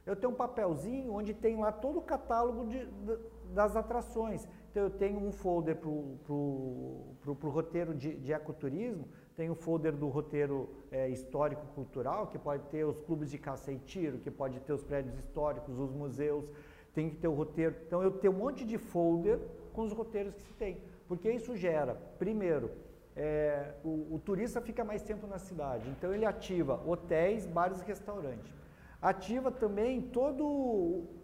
[0.06, 3.17] Eu tenho um papelzinho onde tem lá todo o catálogo de, de,
[3.53, 4.47] das atrações.
[4.71, 10.08] Então eu tenho um folder para o roteiro de, de ecoturismo, tem o folder do
[10.08, 14.73] roteiro é, histórico-cultural, que pode ter os clubes de caça e tiro, que pode ter
[14.73, 16.45] os prédios históricos, os museus,
[16.93, 17.75] tem que ter o roteiro.
[17.86, 19.39] Então eu tenho um monte de folder
[19.73, 20.77] com os roteiros que se tem.
[21.08, 22.71] Porque isso gera, primeiro,
[23.17, 25.89] é, o, o, turista fica mais tempo na cidade.
[25.89, 28.53] Então ele ativa hotéis, bares e restaurantes.
[29.01, 30.43] Ativa também toda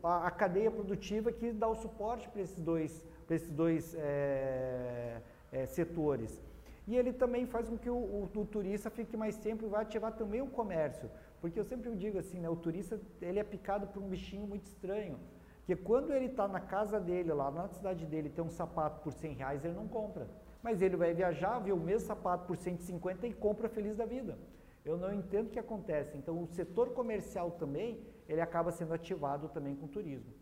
[0.03, 6.41] a, cadeia produtiva que dá o suporte para esses dois, esses dois é, é, setores.
[6.87, 9.83] E ele também faz com que o, o, o, turista fique mais tempo e vai
[9.83, 11.09] ativar também o comércio.
[11.39, 14.65] Porque eu sempre digo assim, né, o turista ele é picado por um bichinho muito
[14.65, 15.19] estranho.
[15.65, 19.13] Que quando ele está na casa dele, lá na cidade dele, tem um sapato por
[19.13, 20.27] 100 reais, ele não compra
[20.63, 24.37] mas ele vai viajar, vê o mesmo sapato por 150 e compra feliz da vida.
[24.85, 26.17] Eu não entendo o que acontece.
[26.17, 30.33] Então, o setor comercial também, ele acaba sendo ativado também com o turismo.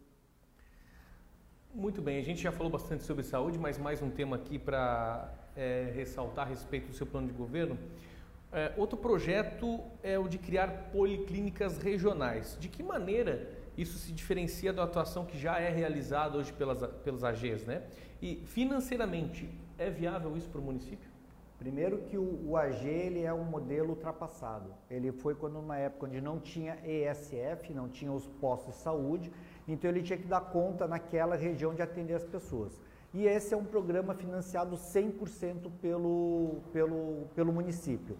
[1.73, 5.33] Muito bem, a gente já falou bastante sobre saúde, mas mais um tema aqui para
[5.55, 7.77] é, ressaltar a respeito do seu plano de governo.
[8.51, 12.57] É, outro projeto é o de criar policlínicas regionais.
[12.59, 17.23] De que maneira isso se diferencia da atuação que já é realizada hoje pelas, pelos
[17.23, 17.83] AGs, né?
[18.21, 19.49] E financeiramente,
[19.81, 21.09] é viável isso para o município?
[21.57, 24.73] Primeiro que o, o AG ele é um modelo ultrapassado.
[24.89, 29.31] Ele foi quando numa época onde não tinha ESF, não tinha os postos de saúde,
[29.67, 32.79] então ele tinha que dar conta naquela região de atender as pessoas.
[33.13, 38.17] E esse é um programa financiado 100% pelo, pelo, pelo município.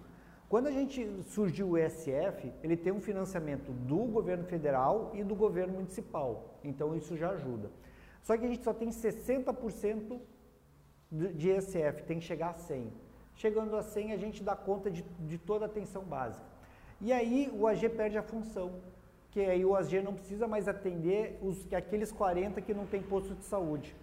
[0.49, 5.33] Quando a gente surgiu o ESF, ele tem um financiamento do governo federal e do
[5.33, 6.59] governo municipal.
[6.63, 7.71] Então isso já ajuda.
[8.21, 10.19] Só que a gente só tem 60%
[11.11, 12.91] de ESF, tem que chegar a 100.
[13.35, 16.45] Chegando a 100, a gente dá conta de, de toda a atenção básica.
[17.01, 18.71] E aí o AG perde a função,
[19.31, 23.33] que aí o AG não precisa mais atender os, aqueles 40 que não tem posto
[23.33, 23.95] de saúde.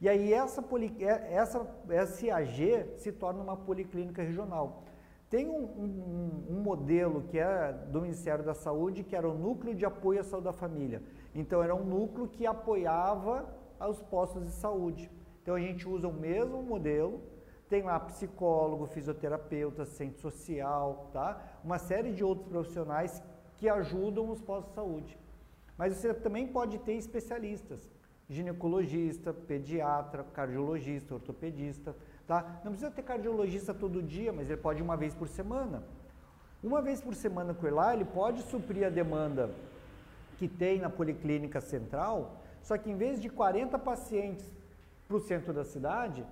[0.00, 4.84] E aí essa, poli, é, essa, esse AG se torna uma policlínica regional.
[5.28, 9.74] Tem um, um, um, modelo que é do Ministério da Saúde, que era o Núcleo
[9.74, 11.02] de Apoio à Saúde da Família.
[11.34, 13.46] Então era um núcleo que apoiava
[13.80, 15.10] os postos de saúde.
[15.48, 17.22] Então a gente usa o mesmo modelo,
[17.70, 21.42] tem lá psicólogo, fisioterapeuta, centro social, tá?
[21.64, 23.22] Uma série de outros profissionais
[23.56, 25.18] que ajudam os postos de saúde.
[25.78, 27.88] Mas você também pode ter especialistas,
[28.28, 32.60] ginecologista, pediatra, cardiologista, ortopedista, tá?
[32.62, 35.82] Não precisa ter cardiologista todo dia, mas ele pode uma vez por semana.
[36.62, 39.50] Uma vez por semana com ele lá, ele pode suprir a demanda
[40.36, 44.57] que tem na policlínica central, só que em vez de 40 pacientes
[45.08, 46.24] para o centro da cidade,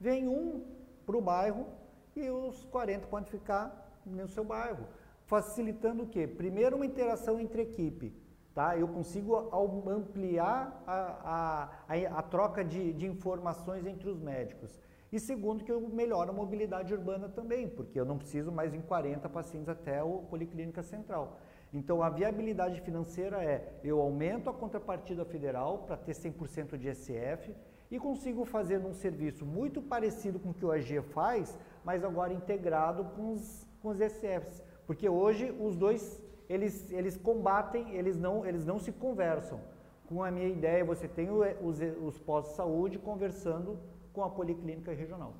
[0.00, 0.64] vem um
[1.04, 1.66] para o bairro
[2.14, 4.86] e os 40 podem ficar no seu bairro.
[5.26, 6.26] Facilitando o quê?
[6.26, 8.14] Primeiro, uma interação entre equipe.
[8.54, 8.78] Tá?
[8.78, 9.50] Eu consigo
[9.90, 14.78] ampliar a, a, a troca de, de informações entre os médicos.
[15.10, 18.80] E segundo, que eu melhoro a mobilidade urbana também, porque eu não preciso mais em
[18.80, 21.38] 40 pacientes até a Policlínica Central.
[21.72, 27.52] Então, a viabilidade financeira é, eu aumento a contrapartida federal para ter 100% de SF,
[27.94, 32.32] e consigo fazer um serviço muito parecido com o que o AG faz, mas agora
[32.32, 34.60] integrado com os, com os ECFs.
[34.84, 39.60] Porque hoje os dois, eles, eles combatem, eles não, eles não se conversam.
[40.08, 43.78] Com a minha ideia, você tem os, os postos de saúde conversando
[44.12, 45.32] com a policlínica regional.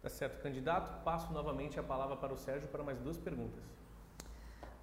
[0.00, 1.04] Tá certo, candidato.
[1.04, 3.62] Passo novamente a palavra para o Sérgio para mais duas perguntas.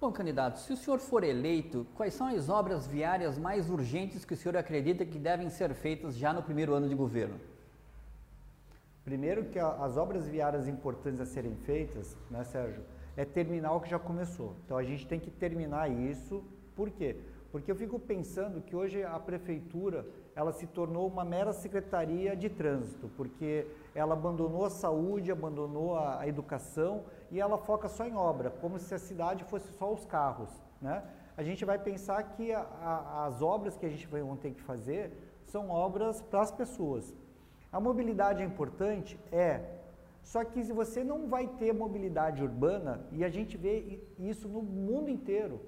[0.00, 4.32] Bom, candidato, se o senhor for eleito, quais são as obras viárias mais urgentes que
[4.32, 7.38] o senhor acredita que devem ser feitas já no primeiro ano de governo?
[9.04, 12.82] Primeiro que as obras viárias importantes a serem feitas, né, Sérgio,
[13.14, 14.56] é terminar o que já começou.
[14.64, 16.42] Então a gente tem que terminar isso.
[16.74, 17.16] Por quê?
[17.52, 22.48] Porque eu fico pensando que hoje a prefeitura ela se tornou uma mera secretaria de
[22.48, 28.14] trânsito, porque ela abandonou a saúde, abandonou a, a educação e ela foca só em
[28.14, 30.50] obra, como se a cidade fosse só os carros.
[30.80, 31.02] Né?
[31.36, 34.60] A gente vai pensar que a, a, as obras que a gente vai ter que
[34.60, 35.12] fazer
[35.46, 37.14] são obras para as pessoas.
[37.72, 39.18] A mobilidade é importante?
[39.30, 39.78] É.
[40.22, 44.62] Só que se você não vai ter mobilidade urbana, e a gente vê isso no
[44.62, 45.60] mundo inteiro,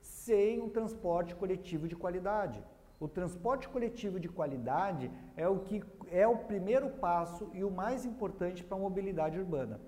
[0.00, 2.62] sem um transporte coletivo de qualidade.
[2.98, 8.04] O transporte coletivo de qualidade é o que é o primeiro passo e o mais
[8.04, 9.80] importante para a mobilidade urbana.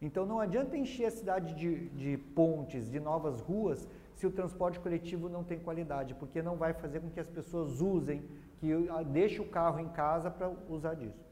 [0.00, 4.80] Então não adianta encher a cidade de, de pontes, de novas ruas, se o transporte
[4.80, 8.22] coletivo não tem qualidade, porque não vai fazer com que as pessoas usem,
[8.58, 8.68] que
[9.10, 11.24] deixe o carro em casa para usar disso.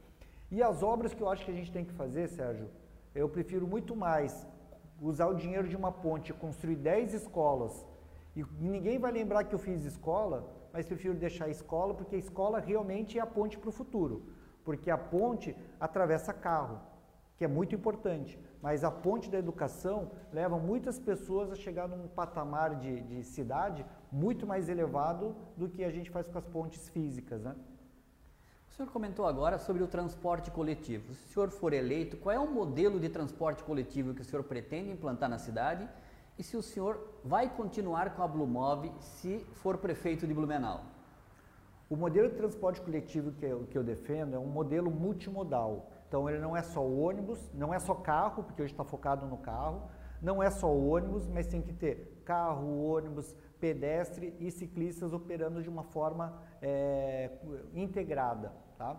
[0.51, 2.69] E as obras que eu acho que a gente tem que fazer, Sérgio,
[3.14, 4.47] eu prefiro muito mais
[5.01, 7.87] usar o dinheiro de uma ponte, construir 10 escolas,
[8.35, 12.19] e ninguém vai lembrar que eu fiz escola, mas prefiro deixar a escola, porque a
[12.19, 14.23] escola realmente é a ponte para o futuro.
[14.64, 16.81] Porque a ponte atravessa carro,
[17.37, 18.39] que é muito importante.
[18.61, 23.87] Mas a ponte da educação leva muitas pessoas a chegar num patamar de, de cidade
[24.11, 27.43] muito mais elevado do que a gente faz com as pontes físicas.
[27.43, 27.55] Né?
[28.69, 31.15] O senhor comentou agora sobre o transporte coletivo.
[31.15, 34.43] Se o senhor for eleito, qual é o modelo de transporte coletivo que o senhor
[34.43, 35.89] pretende implantar na cidade?
[36.39, 40.85] E se o senhor vai continuar com a Blumob se for prefeito de Blumenau?
[41.91, 45.91] O modelo de transporte coletivo que eu, que eu defendo é um modelo multimodal.
[46.09, 49.37] Então ele não é só ônibus, não é só carro, porque hoje está focado no
[49.37, 49.83] carro,
[50.23, 55.69] não é só ônibus, mas tem que ter carro, ônibus, pedestre e ciclistas operando de
[55.69, 57.31] uma forma é,
[57.75, 58.53] integrada.
[58.79, 58.97] Tá?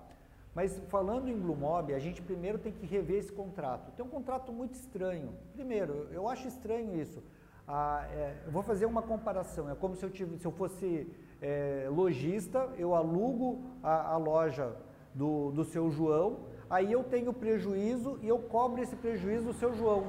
[0.53, 3.91] Mas falando em Blue Mob, a gente primeiro tem que rever esse contrato.
[3.91, 5.33] Tem um contrato muito estranho.
[5.53, 7.23] Primeiro, eu acho estranho isso.
[7.67, 9.69] Ah, é, eu vou fazer uma comparação.
[9.69, 11.07] É como se eu, tivesse, se eu fosse
[11.41, 14.75] é, lojista, eu alugo a, a loja
[15.13, 19.73] do, do seu João, aí eu tenho prejuízo e eu cobro esse prejuízo do seu
[19.73, 20.07] João.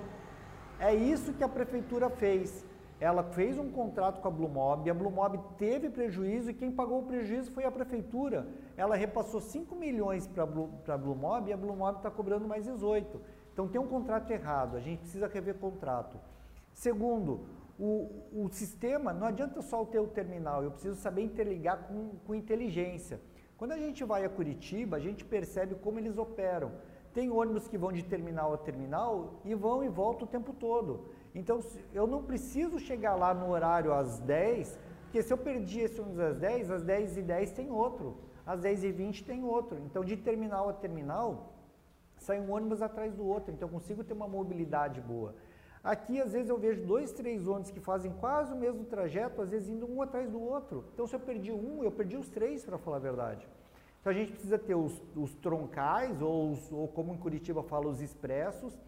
[0.79, 2.65] É isso que a prefeitura fez.
[3.01, 7.07] Ela fez um contrato com a Blumob, a Blumob teve prejuízo e quem pagou o
[7.07, 8.47] prejuízo foi a prefeitura.
[8.77, 13.21] Ela repassou 5 milhões para a Blumob e a Blumob está cobrando mais 18.
[13.53, 16.19] Então tem um contrato errado, a gente precisa rever contrato.
[16.75, 17.41] Segundo,
[17.79, 22.35] o, o sistema, não adianta só ter o terminal, eu preciso saber interligar com, com
[22.35, 23.19] inteligência.
[23.61, 26.73] Quando a gente vai a Curitiba, a gente percebe como eles operam.
[27.13, 31.05] Tem ônibus que vão de terminal a terminal e vão e voltam o tempo todo.
[31.35, 31.61] Então,
[31.93, 36.21] eu não preciso chegar lá no horário às 10, porque se eu perdi esse ônibus
[36.21, 39.79] às 10, às 10 e 10 tem outro, às 10 e 20 tem outro.
[39.85, 41.53] Então, de terminal a terminal,
[42.17, 45.35] sai um ônibus atrás do outro, então eu consigo ter uma mobilidade boa.
[45.83, 49.51] Aqui, às vezes, eu vejo dois, três ônibus que fazem quase o mesmo trajeto, às
[49.51, 50.85] vezes indo um atrás do outro.
[50.93, 53.49] Então, se eu perdi um, eu perdi os três, para falar a verdade.
[54.01, 57.89] Então, a gente precisa ter os, os troncais, ou, os, ou como em Curitiba fala,
[57.89, 58.79] os expressos,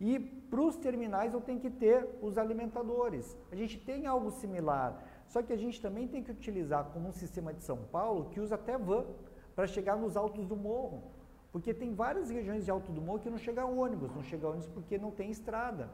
[0.00, 3.36] e para os terminais eu tenho que ter os alimentadores.
[3.52, 7.12] A gente tem algo similar, só que a gente também tem que utilizar como um
[7.12, 9.04] sistema de São Paulo que usa até van
[9.54, 11.02] para chegar nos altos do morro.
[11.52, 14.68] Porque tem várias regiões de alto do morro que não chega ônibus, não chega ônibus
[14.68, 15.90] porque não tem estrada,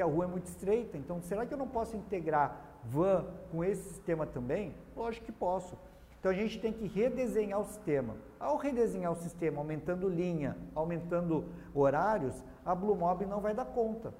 [0.00, 0.96] porque a rua é muito estreita.
[0.96, 4.74] Então, será que eu não posso integrar van com esse sistema também?
[4.96, 5.76] Lógico que posso.
[6.18, 8.14] Então a gente tem que redesenhar o sistema.
[8.38, 14.12] Ao redesenhar o sistema, aumentando linha, aumentando horários, a Blumob não vai dar conta.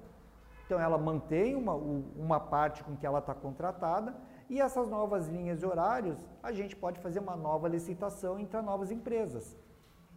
[0.65, 4.15] Então ela mantém uma, uma parte com que ela está contratada
[4.49, 8.91] e essas novas linhas de horários a gente pode fazer uma nova licitação entre novas
[8.91, 9.57] empresas.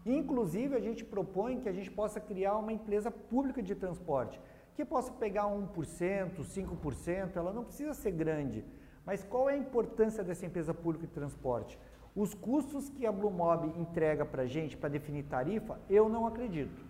[0.06, 4.40] Inclusive a gente propõe que a gente possa criar uma empresa pública de transporte
[4.74, 8.64] que possa pegar 1%, 5%, ela não precisa ser grande,
[9.06, 11.78] mas qual é a importância dessa empresa pública de transporte?
[12.14, 16.84] Os custos que a Blumob entrega para a gente para definir tarifa, eu não acredito.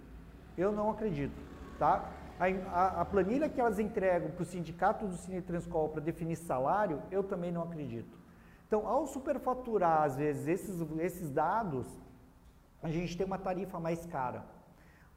[0.56, 1.34] Eu não acredito.
[1.78, 2.10] Tá?
[2.38, 6.36] A, a, a planilha que elas entregam para o sindicato do Cine Transcol para definir
[6.36, 8.18] salário, eu também não acredito.
[8.66, 11.86] Então, ao superfaturar, às vezes, esses, esses dados,
[12.82, 14.44] a gente tem uma tarifa mais cara.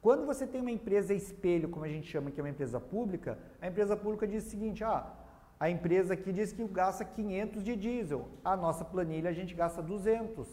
[0.00, 3.38] Quando você tem uma empresa espelho, como a gente chama, que é uma empresa pública,
[3.60, 5.12] a empresa pública diz o seguinte, ah,
[5.58, 8.28] a empresa aqui diz que gasta 500 de diesel.
[8.44, 10.46] A nossa planilha a gente gasta 200.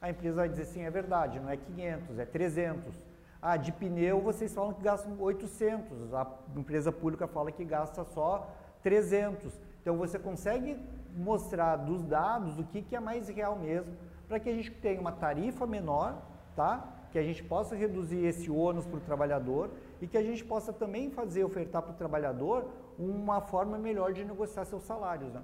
[0.00, 3.02] A empresa vai dizer sim, é verdade, não é 500, é 300.
[3.40, 6.12] Ah, de pneu vocês falam que gastam 800.
[6.12, 9.58] A empresa pública fala que gasta só 300.
[9.80, 10.76] Então você consegue
[11.16, 13.96] mostrar dos dados o que, que é mais real mesmo,
[14.28, 16.20] para que a gente tenha uma tarifa menor,
[16.54, 16.95] tá?
[17.16, 19.70] Que a gente possa reduzir esse ônus para o trabalhador
[20.02, 24.22] e que a gente possa também fazer ofertar para o trabalhador uma forma melhor de
[24.22, 25.32] negociar seus salários.
[25.32, 25.42] Né?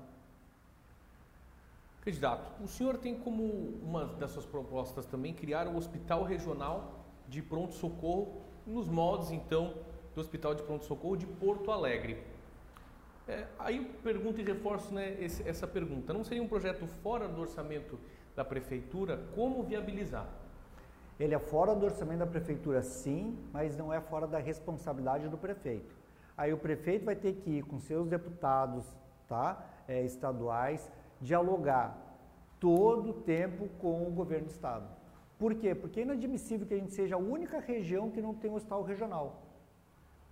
[2.03, 3.43] Candidato, o senhor tem como
[3.83, 9.73] uma das suas propostas também criar um hospital regional de pronto-socorro nos moldes, então,
[10.15, 12.23] do Hospital de Pronto-Socorro de Porto Alegre.
[13.27, 16.13] É, aí eu pergunto e reforço né, esse, essa pergunta.
[16.13, 17.99] Não seria um projeto fora do orçamento
[18.37, 19.25] da Prefeitura?
[19.35, 20.42] Como viabilizar?
[21.23, 25.39] Ele é fora do orçamento da Prefeitura, sim, mas não é fora da responsabilidade do
[25.39, 25.95] prefeito.
[26.37, 28.85] Aí o prefeito vai ter que ir com seus deputados
[29.29, 31.97] tá, é, estaduais, dialogar
[32.59, 34.89] todo o tempo com o governo do estado.
[35.39, 35.77] Por quê?
[35.77, 38.83] Porque é inadmissível que a gente seja a única região que não tem um hospital
[38.83, 39.43] regional.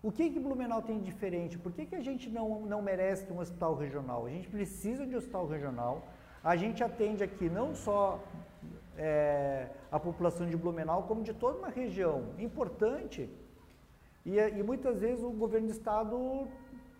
[0.02, 1.56] O que que Blumenau tem de diferente?
[1.56, 4.26] Por que, que a gente não, não merece um hospital regional?
[4.26, 6.02] A gente precisa de um hospital regional.
[6.42, 8.18] A gente atende aqui não só
[9.00, 13.30] é, a população de Blumenau, como de toda uma região importante.
[14.26, 16.46] E, e muitas vezes o governo do estado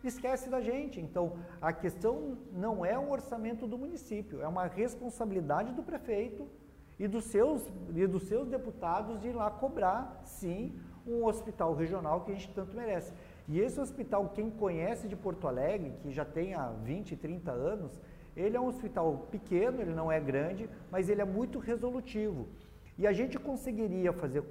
[0.03, 0.99] esquece da gente.
[0.99, 6.49] Então, a questão não é o orçamento do município, é uma responsabilidade do prefeito
[6.99, 7.63] e dos seus,
[7.95, 10.75] e dos seus deputados de ir lá cobrar, sim,
[11.07, 13.13] um hospital regional que a gente tanto merece.
[13.47, 18.01] E esse hospital, quem conhece de Porto Alegre, que já tem há 20, 30 anos,
[18.41, 22.49] ele é um hospital pequeno, ele não é grande, mas ele é muito resolutivo.
[22.99, 24.43] E a gente conseguiria fazer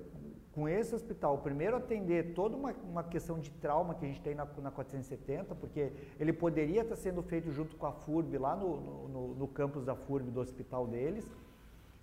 [0.52, 4.36] com esse hospital, primeiro atender toda uma, uma questão de trauma que a gente tem
[4.36, 9.08] na, na 470, porque ele poderia estar sendo feito junto com a FURB, lá no,
[9.08, 11.32] no, no campus da FURB do hospital deles,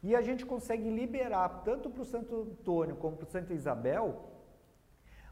[0.03, 4.25] e a gente consegue liberar tanto para o Santo Antônio como para o Santa Isabel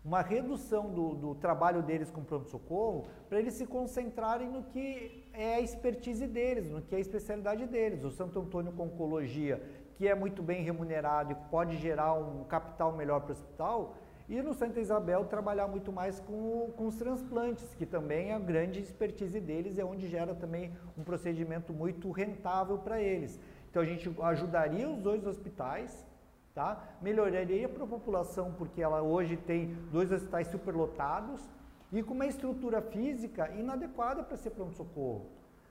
[0.04, 5.56] uma redução do, do trabalho deles com pronto-socorro para eles se concentrarem no que é
[5.56, 8.04] a expertise deles, no que é a especialidade deles.
[8.04, 9.60] O Santo Antônio com Oncologia,
[9.96, 13.96] que é muito bem remunerado e pode gerar um capital melhor para o hospital,
[14.28, 18.38] e no Santa Isabel trabalhar muito mais com, com os transplantes, que também é a
[18.38, 23.38] grande expertise deles, é onde gera também um procedimento muito rentável para eles.
[23.68, 26.06] Então a gente ajudaria os dois hospitais,
[26.54, 26.80] Tá?
[27.02, 31.50] Melhoraria para a população, porque ela hoje tem dois hospitais superlotados
[31.94, 35.26] e com uma estrutura física inadequada para ser pronto-socorro.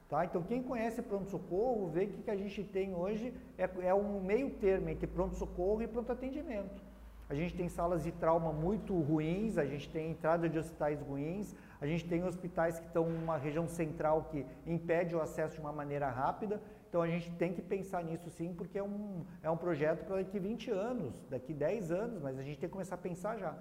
[0.07, 0.23] Tá?
[0.23, 4.21] Então, quem conhece pronto-socorro vê que o que a gente tem hoje é, é um
[4.21, 6.81] meio termo entre pronto-socorro e pronto-atendimento.
[7.29, 11.55] A gente tem salas de trauma muito ruins, a gente tem entrada de hospitais ruins,
[11.81, 15.71] a gente tem hospitais que estão numa região central que impede o acesso de uma
[15.71, 16.61] maneira rápida.
[16.87, 20.17] Então a gente tem que pensar nisso sim, porque é um, é um projeto para
[20.17, 23.57] daqui 20 anos, daqui 10 anos, mas a gente tem que começar a pensar já.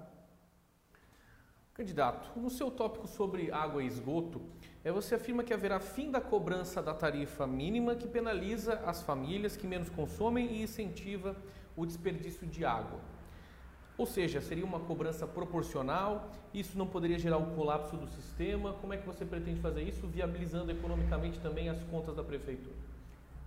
[1.73, 4.39] Candidato, no seu tópico sobre água e esgoto,
[4.83, 9.57] é, você afirma que haverá fim da cobrança da tarifa mínima que penaliza as famílias
[9.57, 11.35] que menos consomem e incentiva
[11.75, 12.99] o desperdício de água.
[13.97, 18.73] Ou seja, seria uma cobrança proporcional, isso não poderia gerar o colapso do sistema.
[18.73, 22.75] Como é que você pretende fazer isso, viabilizando economicamente também as contas da prefeitura?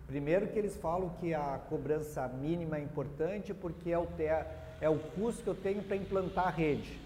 [0.08, 4.08] Primeiro que eles falam que a cobrança mínima é importante porque é o,
[4.80, 7.05] é o custo que eu tenho para implantar a rede.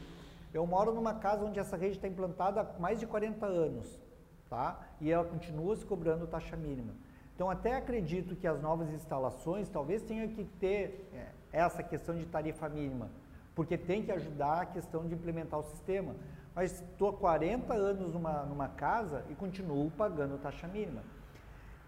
[0.53, 4.01] Eu moro numa casa onde essa rede está implantada há mais de 40 anos,
[4.48, 4.80] tá?
[5.01, 6.92] E ela continua se cobrando taxa mínima.
[7.34, 12.26] Então até acredito que as novas instalações talvez tenham que ter é, essa questão de
[12.26, 13.09] tarifa mínima,
[13.55, 16.14] porque tem que ajudar a questão de implementar o sistema.
[16.55, 21.03] Mas estou há 40 anos numa, numa casa e continuo pagando taxa mínima.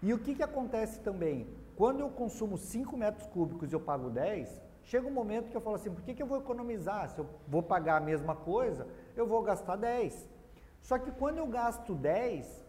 [0.01, 1.47] E o que, que acontece também?
[1.75, 5.61] Quando eu consumo 5 metros cúbicos e eu pago 10, chega um momento que eu
[5.61, 7.09] falo assim, por que, que eu vou economizar?
[7.09, 10.29] Se eu vou pagar a mesma coisa, eu vou gastar 10.
[10.81, 12.63] Só que quando eu gasto 10,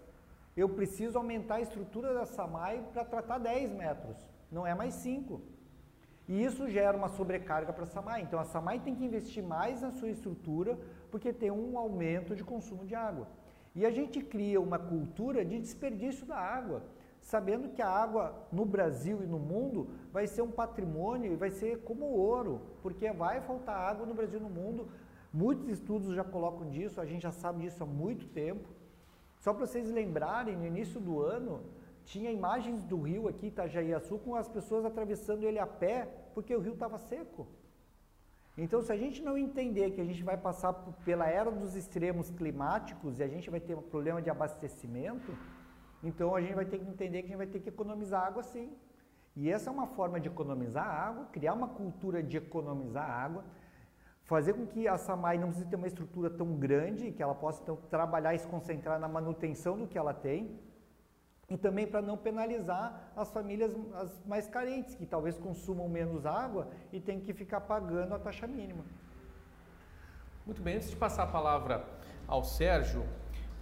[0.56, 4.16] eu preciso aumentar a estrutura da SAMAI para tratar 10 metros,
[4.50, 5.40] não é mais 5.
[6.26, 8.22] E isso gera uma sobrecarga para a SAMAI.
[8.22, 10.78] Então a SAMAI tem que investir mais na sua estrutura
[11.10, 13.28] porque tem um aumento de consumo de água.
[13.74, 16.82] E a gente cria uma cultura de desperdício da água
[17.25, 21.51] sabendo que a água no Brasil e no mundo vai ser um patrimônio e vai
[21.51, 24.89] ser como ouro, porque vai faltar água no Brasil e no mundo.
[25.33, 28.68] Muitos estudos já colocam disso, a gente já sabe disso há muito tempo.
[29.41, 31.62] Só para vocês lembrarem, no início do ano,
[32.05, 36.61] tinha imagens do rio aqui, Itajaí-Açu, com as pessoas atravessando ele a pé, porque o
[36.61, 37.47] rio estava seco.
[38.57, 40.75] Então, se a gente não entender que a gente vai passar
[41.07, 45.33] pela era dos extremos climáticos e a gente vai ter um problema de abastecimento,
[46.05, 48.42] então a gente vai ter que entender que a gente vai ter que economizar água
[48.42, 48.76] sim.
[49.34, 53.44] E essa é uma forma de economizar água, criar uma cultura de economizar água,
[54.24, 57.62] fazer com que a SAMAI não precise ter uma estrutura tão grande, que ela possa
[57.62, 60.61] então, trabalhar e se concentrar na manutenção do que ela tem,
[61.48, 66.68] e também para não penalizar as famílias as mais carentes, que talvez consumam menos água
[66.92, 68.84] e tenham que ficar pagando a taxa mínima.
[70.46, 71.84] Muito bem, antes de passar a palavra
[72.26, 73.05] ao Sérgio,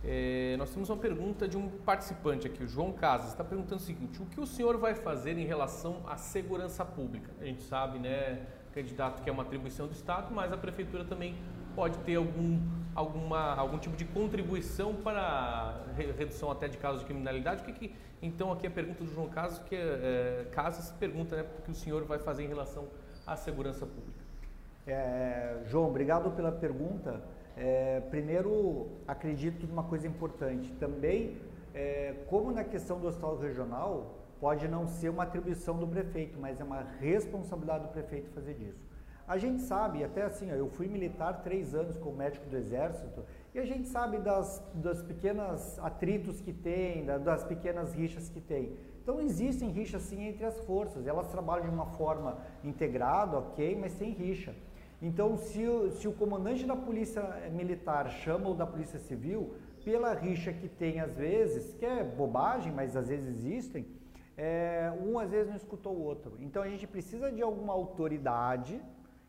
[0.04, 3.84] é, nós temos uma pergunta de um participante aqui, o João Casas, está perguntando o
[3.84, 7.30] seguinte: o que o senhor vai fazer em relação à segurança pública?
[7.40, 8.44] A gente sabe, né,
[8.74, 11.36] candidato que é uma atribuição do Estado, mas a prefeitura também
[11.76, 12.60] pode ter algum,
[12.94, 15.80] alguma, algum tipo de contribuição para
[16.16, 17.62] redução até de casos de criminalidade.
[17.62, 21.46] O que, que então aqui a pergunta do João Casas, que é, Casas pergunta, né,
[21.58, 22.88] o que o senhor vai fazer em relação
[23.24, 24.22] à segurança pública?
[24.84, 27.20] É, João, obrigado pela pergunta.
[27.56, 30.72] É, primeiro, acredito numa coisa importante.
[30.74, 31.36] Também,
[31.74, 36.60] é, como na questão do hospital regional, pode não ser uma atribuição do prefeito, mas
[36.60, 38.92] é uma responsabilidade do prefeito fazer disso.
[39.26, 43.24] A gente sabe, até assim, ó, eu fui militar três anos como médico do exército
[43.54, 48.76] e a gente sabe das, das pequenas atritos que tem, das pequenas rixas que tem.
[49.00, 53.92] Então existem rixas sim entre as forças, elas trabalham de uma forma integrada, ok, mas
[53.92, 54.54] sem rixa.
[55.02, 55.64] Então se,
[55.96, 61.00] se o comandante da polícia militar chama o da polícia civil, pela rixa que tem
[61.00, 63.84] às vezes, que é bobagem, mas às vezes existem,
[64.36, 66.38] é, um às vezes não escutou o outro.
[66.40, 68.80] Então a gente precisa de alguma autoridade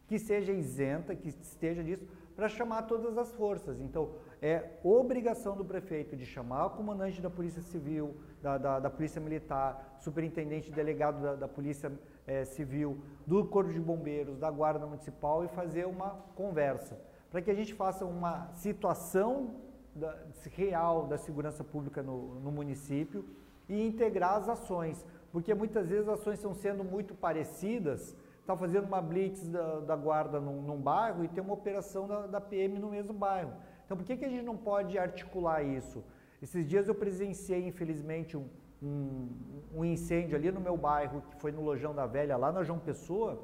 [0.07, 2.05] que seja isenta, que esteja disso,
[2.35, 3.79] para chamar todas as forças.
[3.79, 4.11] Então,
[4.41, 9.21] é obrigação do prefeito de chamar o comandante da Polícia Civil, da, da, da Polícia
[9.21, 11.91] Militar, superintendente delegado da, da Polícia
[12.25, 16.99] é, Civil, do Corpo de Bombeiros, da Guarda Municipal e fazer uma conversa,
[17.29, 19.55] para que a gente faça uma situação
[19.95, 20.15] da,
[20.55, 23.25] real da segurança pública no, no município
[23.69, 28.85] e integrar as ações, porque muitas vezes as ações estão sendo muito parecidas está fazendo
[28.85, 32.77] uma blitz da, da guarda num, num, bairro e tem uma operação da, da, PM
[32.77, 33.53] no mesmo bairro.
[33.85, 36.03] Então, por que, que a gente não pode articular isso?
[36.41, 38.45] Esses dias eu presenciei, infelizmente, um,
[38.83, 39.29] um,
[39.73, 42.79] um incêndio ali no meu bairro, que foi no Lojão da Velha, lá na João
[42.79, 43.41] Pessoa,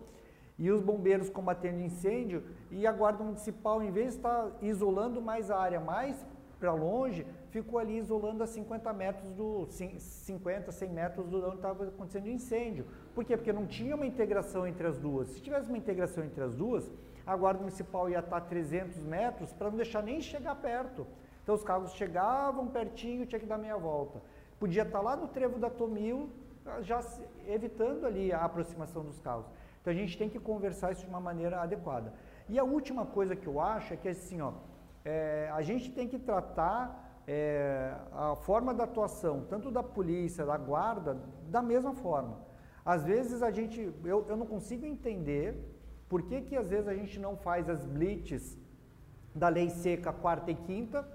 [0.58, 5.50] e os bombeiros combatendo incêndio, e a guarda municipal, em vez de estar isolando mais
[5.50, 6.26] a área mais
[6.60, 11.86] para longe, ficou ali isolando a 50 metros do 50, 100 metros do onde estava
[11.86, 12.86] acontecendo o incêndio.
[13.16, 13.38] Por quê?
[13.38, 15.30] Porque não tinha uma integração entre as duas.
[15.30, 16.92] Se tivesse uma integração entre as duas,
[17.26, 21.08] a guarda municipal ia estar a 300 metros para não deixar nem chegar perto.
[21.42, 24.22] Então os carros chegavam pertinho, tinha que dar meia volta.
[24.60, 26.30] Podia estar lá no trevo da Tomil,
[26.82, 27.02] já
[27.48, 29.46] evitando ali a aproximação dos carros.
[29.82, 32.14] Então a gente tem que conversar isso de uma maneira adequada.
[32.48, 34.54] E a última coisa que eu acho é que assim, ó,
[35.06, 40.58] é, a gente tem que tratar é, a forma da atuação, tanto da polícia, da
[40.58, 42.38] guarda, da mesma forma.
[42.84, 45.56] Às vezes a gente, eu, eu não consigo entender
[46.10, 48.58] por que, que às vezes a gente não faz as blitz
[49.34, 51.08] da lei seca quarta e quinta.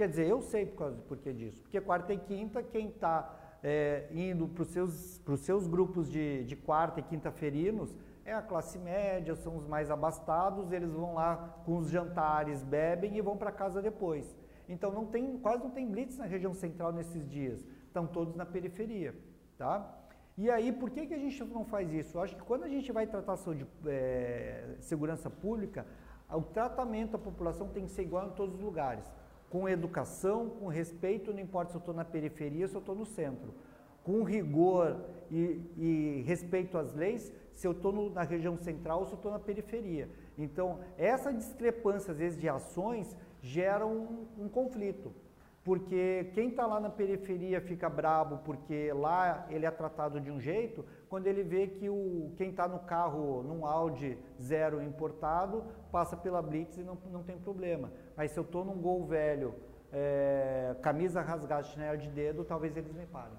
[0.00, 1.60] Quer dizer, eu sei por causa por que disso.
[1.60, 6.56] Porque quarta e quinta, quem está é, indo para os seus, seus grupos de, de
[6.56, 7.94] quarta e quinta ferinos
[8.24, 13.18] é a classe média, são os mais abastados, eles vão lá com os jantares, bebem
[13.18, 14.34] e vão para casa depois.
[14.66, 17.62] Então não tem, quase não tem blitz na região central nesses dias.
[17.86, 19.14] Estão todos na periferia,
[19.58, 19.98] tá?
[20.38, 22.16] E aí, por que, que a gente não faz isso?
[22.16, 25.86] Eu acho que quando a gente vai tratar de é, segurança pública,
[26.32, 29.04] o tratamento à população tem que ser igual em todos os lugares.
[29.50, 32.94] Com educação, com respeito, não importa se eu estou na periferia ou se eu estou
[32.94, 33.52] no centro.
[34.02, 39.12] Com rigor e, e respeito às leis, se eu estou na região central ou se
[39.12, 40.08] eu estou na periferia.
[40.38, 45.12] Então, essa discrepância, às vezes, de ações gera um, um conflito.
[45.62, 50.40] Porque quem está lá na periferia fica brabo porque lá ele é tratado de um
[50.40, 56.16] jeito, quando ele vê que o, quem está no carro, num Audi zero importado, passa
[56.16, 57.90] pela Blitz e não, não tem problema.
[58.16, 59.52] Mas se eu estou num Gol velho,
[59.92, 63.36] é, camisa rasgada, chinelo de dedo, talvez eles me parem.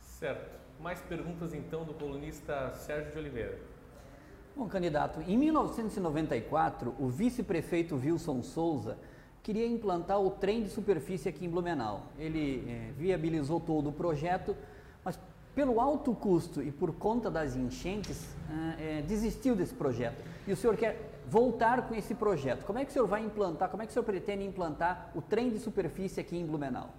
[0.00, 0.58] Certo.
[0.80, 3.58] Mais perguntas então do colunista Sérgio de Oliveira.
[4.56, 8.96] Bom, candidato, em 1994, o vice-prefeito Wilson Souza
[9.42, 12.06] queria implantar o trem de superfície aqui em Blumenau.
[12.18, 14.56] Ele é, viabilizou todo o projeto,
[15.04, 15.18] mas
[15.54, 18.26] pelo alto custo e por conta das enchentes,
[18.78, 20.22] é, desistiu desse projeto.
[20.46, 22.64] E o senhor quer voltar com esse projeto.
[22.64, 25.22] Como é que o senhor vai implantar, como é que o senhor pretende implantar o
[25.22, 26.90] trem de superfície aqui em Blumenau?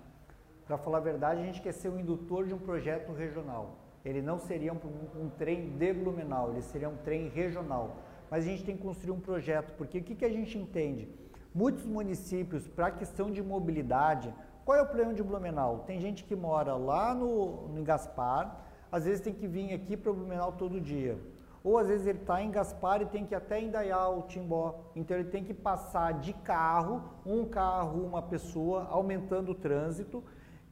[0.66, 3.76] Para falar a verdade, a gente quer ser o indutor de um projeto regional.
[4.06, 4.78] Ele não seria um,
[5.22, 7.98] um trem de Blumenau, ele seria um trem regional.
[8.30, 11.08] Mas a gente tem que construir um projeto, porque o que, que a gente entende?
[11.54, 14.34] Muitos municípios, para a questão de mobilidade,
[14.66, 15.84] qual é o problema de Blumenau?
[15.86, 18.62] Tem gente que mora lá no, no Gaspar,
[18.92, 21.18] às vezes tem que vir aqui para Blumenau todo dia.
[21.64, 24.92] Ou às vezes ele está em Gaspar e tem que ir até Indaial, Timbó.
[24.96, 30.24] Então ele tem que passar de carro, um carro, uma pessoa, aumentando o trânsito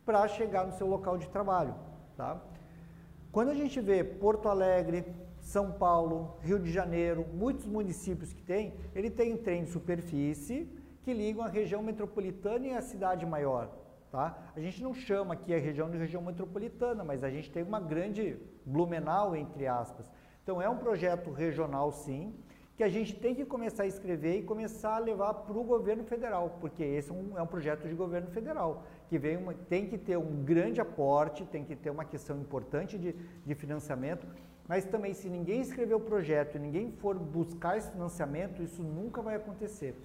[0.06, 1.76] para chegar no seu local de trabalho.
[2.16, 2.42] Tá?
[3.32, 5.06] Quando a gente vê Porto Alegre,
[5.40, 10.70] são Paulo, Rio de Janeiro, muitos municípios que tem, ele tem trem de superfície
[11.04, 13.81] que ligam a região metropolitana e a cidade maior.
[14.12, 14.38] Tá?
[14.54, 17.80] A gente não chama aqui a região de região metropolitana, mas a gente tem uma
[17.80, 20.12] grande Blumenau, entre aspas.
[20.44, 22.36] Então é um projeto regional sim,
[22.76, 26.04] que a gente tem que começar a escrever e começar a levar para o governo
[26.04, 29.88] federal, porque esse é um, é um, projeto de governo federal, que vem uma, tem
[29.88, 33.14] que ter um grande aporte, tem que ter uma questão importante de,
[33.46, 34.28] de financiamento,
[34.68, 39.22] mas também se ninguém escrever o projeto e ninguém for buscar esse financiamento, isso nunca
[39.22, 39.96] vai acontecer.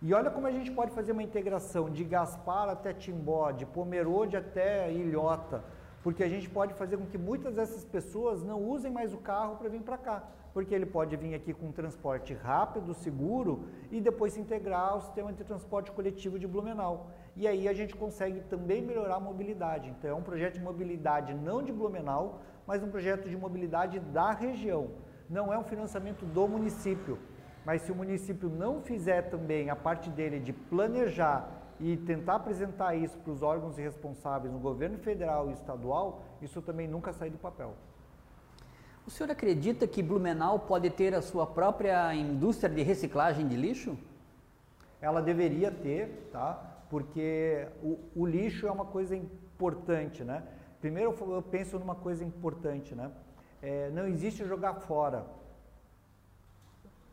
[0.00, 4.36] E olha como a gente pode fazer uma integração de Gaspar até Timbó, de Pomerode
[4.36, 5.64] até Ilhota,
[6.04, 9.56] porque a gente pode fazer com que muitas dessas pessoas não usem mais o carro
[9.56, 10.22] para vir para cá,
[10.54, 15.00] porque ele pode vir aqui com um transporte rápido, seguro e depois se integrar ao
[15.00, 17.10] sistema de transporte coletivo de Blumenau.
[17.34, 19.90] E aí a gente consegue também melhorar a mobilidade.
[19.90, 24.30] Então é um projeto de mobilidade não de Blumenau, mas um projeto de mobilidade da
[24.30, 24.92] região.
[25.28, 27.18] Não é um financiamento do município.
[27.64, 31.50] Mas se o município não fizer também a parte dele de planejar
[31.80, 36.88] e tentar apresentar isso para os órgãos responsáveis no governo federal e estadual, isso também
[36.88, 37.74] nunca sai do papel.
[39.06, 43.96] O senhor acredita que Blumenau pode ter a sua própria indústria de reciclagem de lixo?
[45.00, 46.82] Ela deveria ter, tá?
[46.90, 50.42] Porque o, o lixo é uma coisa importante, né?
[50.80, 53.10] Primeiro eu penso numa coisa importante, né?
[53.62, 55.24] É, não existe jogar fora.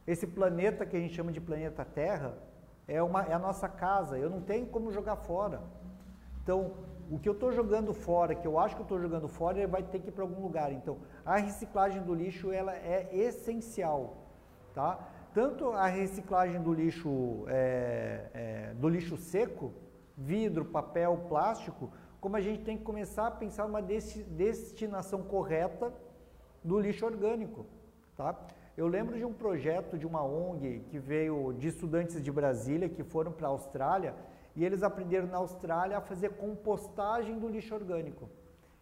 [0.08, 2.38] Esse planeta que a gente chama de planeta Terra,
[2.88, 5.62] é, uma, é a nossa casa, eu não tenho como jogar fora.
[6.43, 6.74] Então,
[7.10, 9.68] o que eu estou jogando fora, que eu acho que eu estou jogando fora, ele
[9.68, 10.72] vai ter que ir para algum lugar.
[10.72, 14.18] Então, a reciclagem do lixo ela é essencial,
[14.74, 14.99] tá?
[15.34, 19.74] Tanto a reciclagem do lixo é, é, do lixo seco,
[20.18, 21.91] vidro, papel, plástico,
[22.22, 25.93] como a gente tem que começar a pensar uma destinação correta
[26.64, 27.66] do lixo orgânico,
[28.16, 28.36] tá?
[28.78, 33.03] Eu lembro de um projeto de uma ONG que veio de estudantes de Brasília que
[33.03, 34.13] foram para a Austrália
[34.53, 38.30] e eles aprenderam na Austrália a fazer compostagem do lixo orgânico.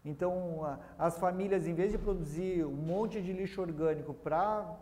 [0.03, 0.61] Então,
[0.97, 4.77] as famílias, em vez de produzir um monte de lixo orgânico para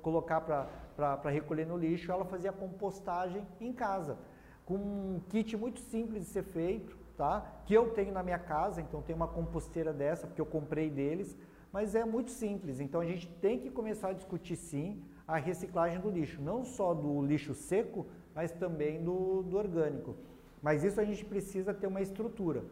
[0.00, 4.16] colocar para recolher no lixo, ela fazia compostagem em casa,
[4.64, 7.60] com um kit muito simples de ser feito, tá?
[7.66, 11.36] que eu tenho na minha casa, então tem uma composteira dessa, porque eu comprei deles,
[11.74, 12.78] mas é muito simples.
[12.78, 16.94] Então a gente tem que começar a discutir sim a reciclagem do lixo, não só
[16.94, 20.14] do lixo seco, mas também do, do orgânico.
[20.62, 22.62] Mas isso a gente precisa ter uma estrutura,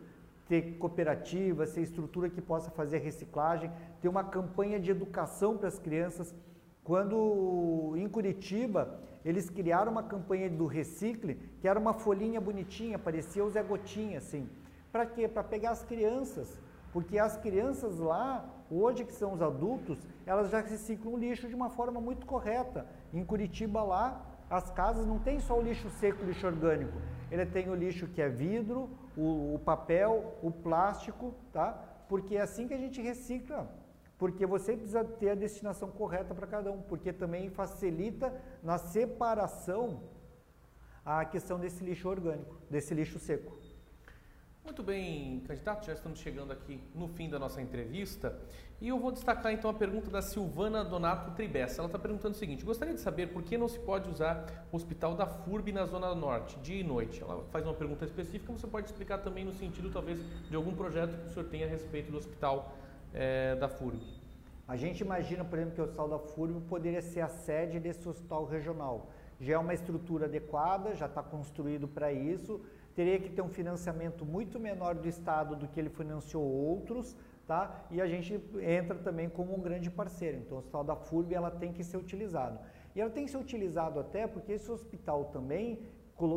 [0.49, 5.81] ter cooperativas, ter estrutura que possa fazer reciclagem, ter uma campanha de educação para as
[5.81, 6.33] crianças.
[6.85, 13.45] Quando em Curitiba eles criaram uma campanha do Recicle, que era uma folhinha bonitinha, parecia
[13.45, 14.49] o Zé Gotinha, assim.
[14.93, 15.27] Para quê?
[15.27, 16.61] Para pegar as crianças.
[16.93, 21.55] Porque as crianças lá Hoje que são os adultos, elas já reciclam o lixo de
[21.55, 22.87] uma forma muito correta.
[23.13, 26.97] Em Curitiba lá, as casas não tem só o lixo seco, o lixo orgânico.
[27.31, 31.73] Ele tem o lixo que é vidro, o, o papel, o plástico, tá?
[32.09, 33.71] Porque é assim que a gente recicla.
[34.17, 38.33] Porque você precisa ter a destinação correta para cada um, porque também facilita
[38.63, 40.01] na separação
[41.05, 43.53] a questão desse lixo orgânico, desse lixo seco.
[44.65, 48.39] Muito bem, candidato, já estamos chegando aqui no fim da nossa entrevista
[48.81, 51.81] e eu vou destacar então a pergunta da Silvana Donato Tribessa.
[51.81, 54.77] Ela está perguntando o seguinte: gostaria de saber por que não se pode usar o
[54.77, 57.21] hospital da FURB na Zona Norte, dia e noite?
[57.21, 61.21] Ela faz uma pergunta específica, você pode explicar também no sentido, talvez, de algum projeto
[61.21, 62.73] que o senhor tenha a respeito do hospital
[63.13, 64.01] é, da FURB.
[64.69, 68.09] A gente imagina, por exemplo, que o hospital da FURB poderia ser a sede desse
[68.09, 69.11] hospital regional.
[69.41, 72.61] Já é uma estrutura adequada, já está construído para isso
[72.95, 77.17] teria que ter um financiamento muito menor do Estado do que ele financiou outros,
[77.47, 77.85] tá?
[77.91, 80.39] E a gente entra também como um grande parceiro.
[80.39, 82.59] Então, o hospital da FURB ela tem que ser utilizado.
[82.95, 85.81] E ela tem que ser utilizado até porque esse hospital também,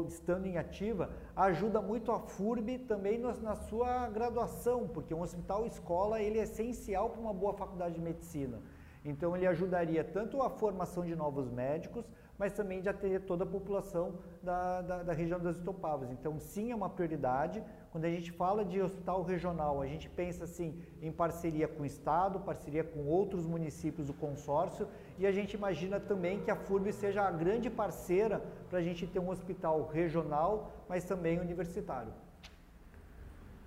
[0.07, 6.21] estando em ativa, ajuda muito a FURB também na sua graduação, porque um hospital escola
[6.21, 8.59] ele é essencial para uma boa faculdade de medicina.
[9.03, 13.47] Então, ele ajudaria tanto a formação de novos médicos, mas também de atender toda a
[13.47, 16.11] população da, da, da, região das Itopavas.
[16.11, 17.63] Então, sim, é uma prioridade.
[17.91, 21.85] Quando a gente fala de hospital regional, a gente pensa assim em parceria com o
[21.85, 26.91] Estado, parceria com outros municípios do consórcio, e a gente imagina também que a FURB
[26.91, 32.11] seja a grande parceira para a gente ter um hospital regional, mas também universitário.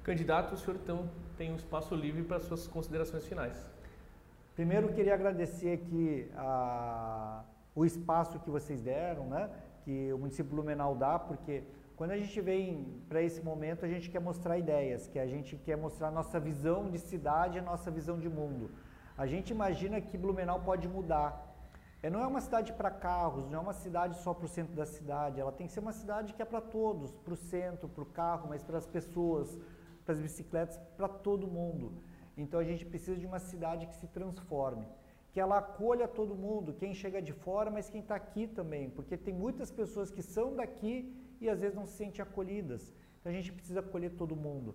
[0.04, 3.70] Candidato, o senhor então tem um espaço livre para suas considerações finais.
[4.54, 7.44] Primeiro, queria agradecer aqui a
[7.78, 9.48] o espaço que vocês deram, né?
[9.82, 11.62] que o município Blumenau dá, porque
[11.98, 12.64] quando a gente vem
[13.08, 16.90] para esse momento, a gente quer mostrar ideias, que a gente quer mostrar nossa visão
[16.90, 18.64] de cidade, nossa visão de mundo.
[19.16, 21.30] A gente imagina que Blumenau pode mudar.
[22.02, 24.74] É, não é uma cidade para carros, não é uma cidade só para o centro
[24.74, 27.88] da cidade, ela tem que ser uma cidade que é para todos, para o centro,
[27.88, 29.56] para o carro, mas para as pessoas,
[30.04, 31.92] para as bicicletas, para todo mundo.
[32.36, 34.84] Então a gente precisa de uma cidade que se transforme
[35.38, 39.16] que ela acolha todo mundo, quem chega de fora, mas quem está aqui também, porque
[39.16, 40.94] tem muitas pessoas que são daqui
[41.40, 42.92] e às vezes não se sentem acolhidas.
[43.20, 44.74] Então a gente precisa acolher todo mundo.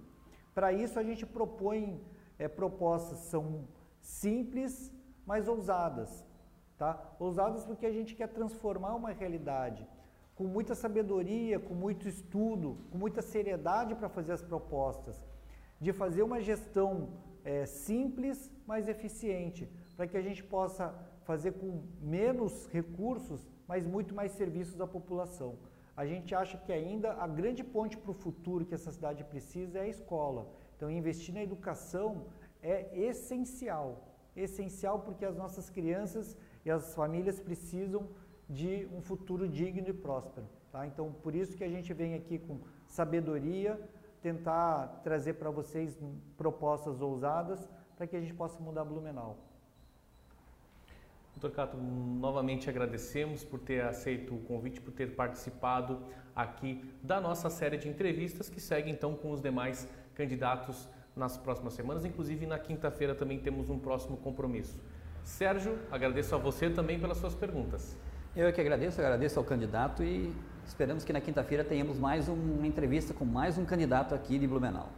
[0.55, 1.99] Para isso a gente propõe
[2.39, 3.67] é, propostas são
[3.99, 4.89] simples,
[5.25, 6.25] mas ousadas,
[6.77, 7.13] tá?
[7.19, 9.85] Ousadas porque a gente quer transformar uma realidade
[10.33, 15.27] com muita sabedoria, com muito estudo, com muita seriedade para fazer as propostas,
[15.77, 17.09] de fazer uma gestão
[17.43, 24.13] é, simples, mas eficiente, para que a gente possa fazer com menos recursos, mas muito
[24.13, 25.57] mais serviços à população.
[25.95, 29.79] A gente acha que ainda a grande ponte para o futuro que essa cidade precisa
[29.79, 30.47] é a escola.
[30.75, 32.25] Então, investir na educação
[32.61, 34.07] é essencial.
[34.35, 36.35] Essencial porque as nossas crianças
[36.65, 38.07] e as famílias precisam
[38.49, 40.47] de um futuro digno e próspero.
[40.71, 40.87] Tá?
[40.87, 43.79] Então, por isso que a gente vem aqui com sabedoria,
[44.21, 45.97] tentar trazer para vocês
[46.35, 49.37] propostas ousadas para que a gente possa mudar Blumenau.
[51.35, 55.99] Doutor Cato, novamente agradecemos por ter aceito o convite, por ter participado
[56.35, 61.73] aqui da nossa série de entrevistas que segue então com os demais candidatos nas próximas
[61.73, 62.05] semanas.
[62.05, 64.79] Inclusive, na quinta-feira também temos um próximo compromisso.
[65.23, 67.97] Sérgio, agradeço a você também pelas suas perguntas.
[68.35, 70.33] Eu que agradeço, agradeço ao candidato e
[70.65, 74.89] esperamos que na quinta-feira tenhamos mais uma entrevista com mais um candidato aqui de Blumenau.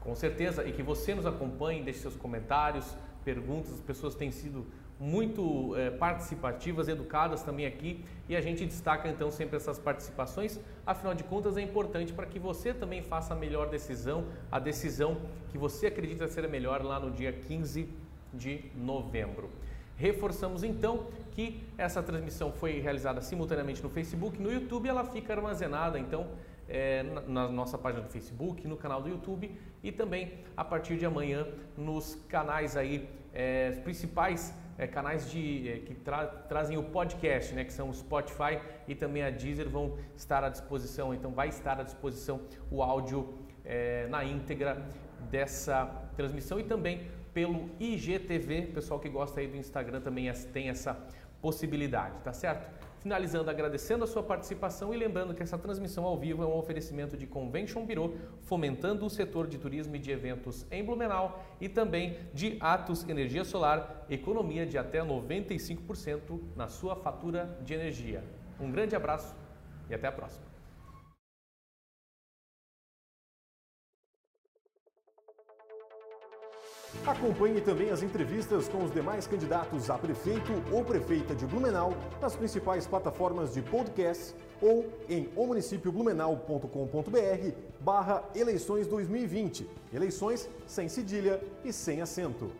[0.00, 4.66] Com certeza, e que você nos acompanhe, deixe seus comentários, perguntas, as pessoas têm sido
[4.98, 10.60] muito é, participativas, educadas também aqui e a gente destaca então sempre essas participações.
[10.86, 15.16] Afinal de contas, é importante para que você também faça a melhor decisão, a decisão
[15.50, 17.88] que você acredita ser a melhor lá no dia 15
[18.32, 19.50] de novembro.
[19.96, 25.98] Reforçamos então que essa transmissão foi realizada simultaneamente no Facebook, no YouTube ela fica armazenada
[25.98, 26.28] então
[26.68, 29.50] é, na nossa página do Facebook, no canal do YouTube
[29.82, 35.78] e também a partir de amanhã nos canais aí é, principais é, canais de, é,
[35.78, 38.58] que tra trazem o podcast, né, que são o Spotify
[38.88, 41.14] e também a Deezer vão estar à disposição.
[41.14, 44.84] Então vai estar à disposição o áudio é, na íntegra
[45.30, 48.70] dessa transmissão e também pelo IGTV.
[48.74, 50.96] Pessoal que gosta aí do Instagram também tem essa
[51.40, 52.68] possibilidade, tá certo?
[53.04, 57.18] Finalizando agradecendo a sua participação e lembrando que essa transmissão ao vivo é um oferecimento
[57.18, 62.16] de Convention Bureau, fomentando o setor de turismo e de eventos em Blumenau e também
[62.32, 68.24] de Atos Energia Solar, economia de até 95% na sua fatura de energia.
[68.58, 69.36] Um grande abraço
[69.90, 70.53] e até a próxima.
[77.06, 82.34] Acompanhe também as entrevistas com os demais candidatos a prefeito ou prefeita de Blumenau nas
[82.34, 89.68] principais plataformas de podcast ou em omunicipioblumenau.com.br barra eleições 2020.
[89.92, 92.50] Eleições sem cedilha e sem acento.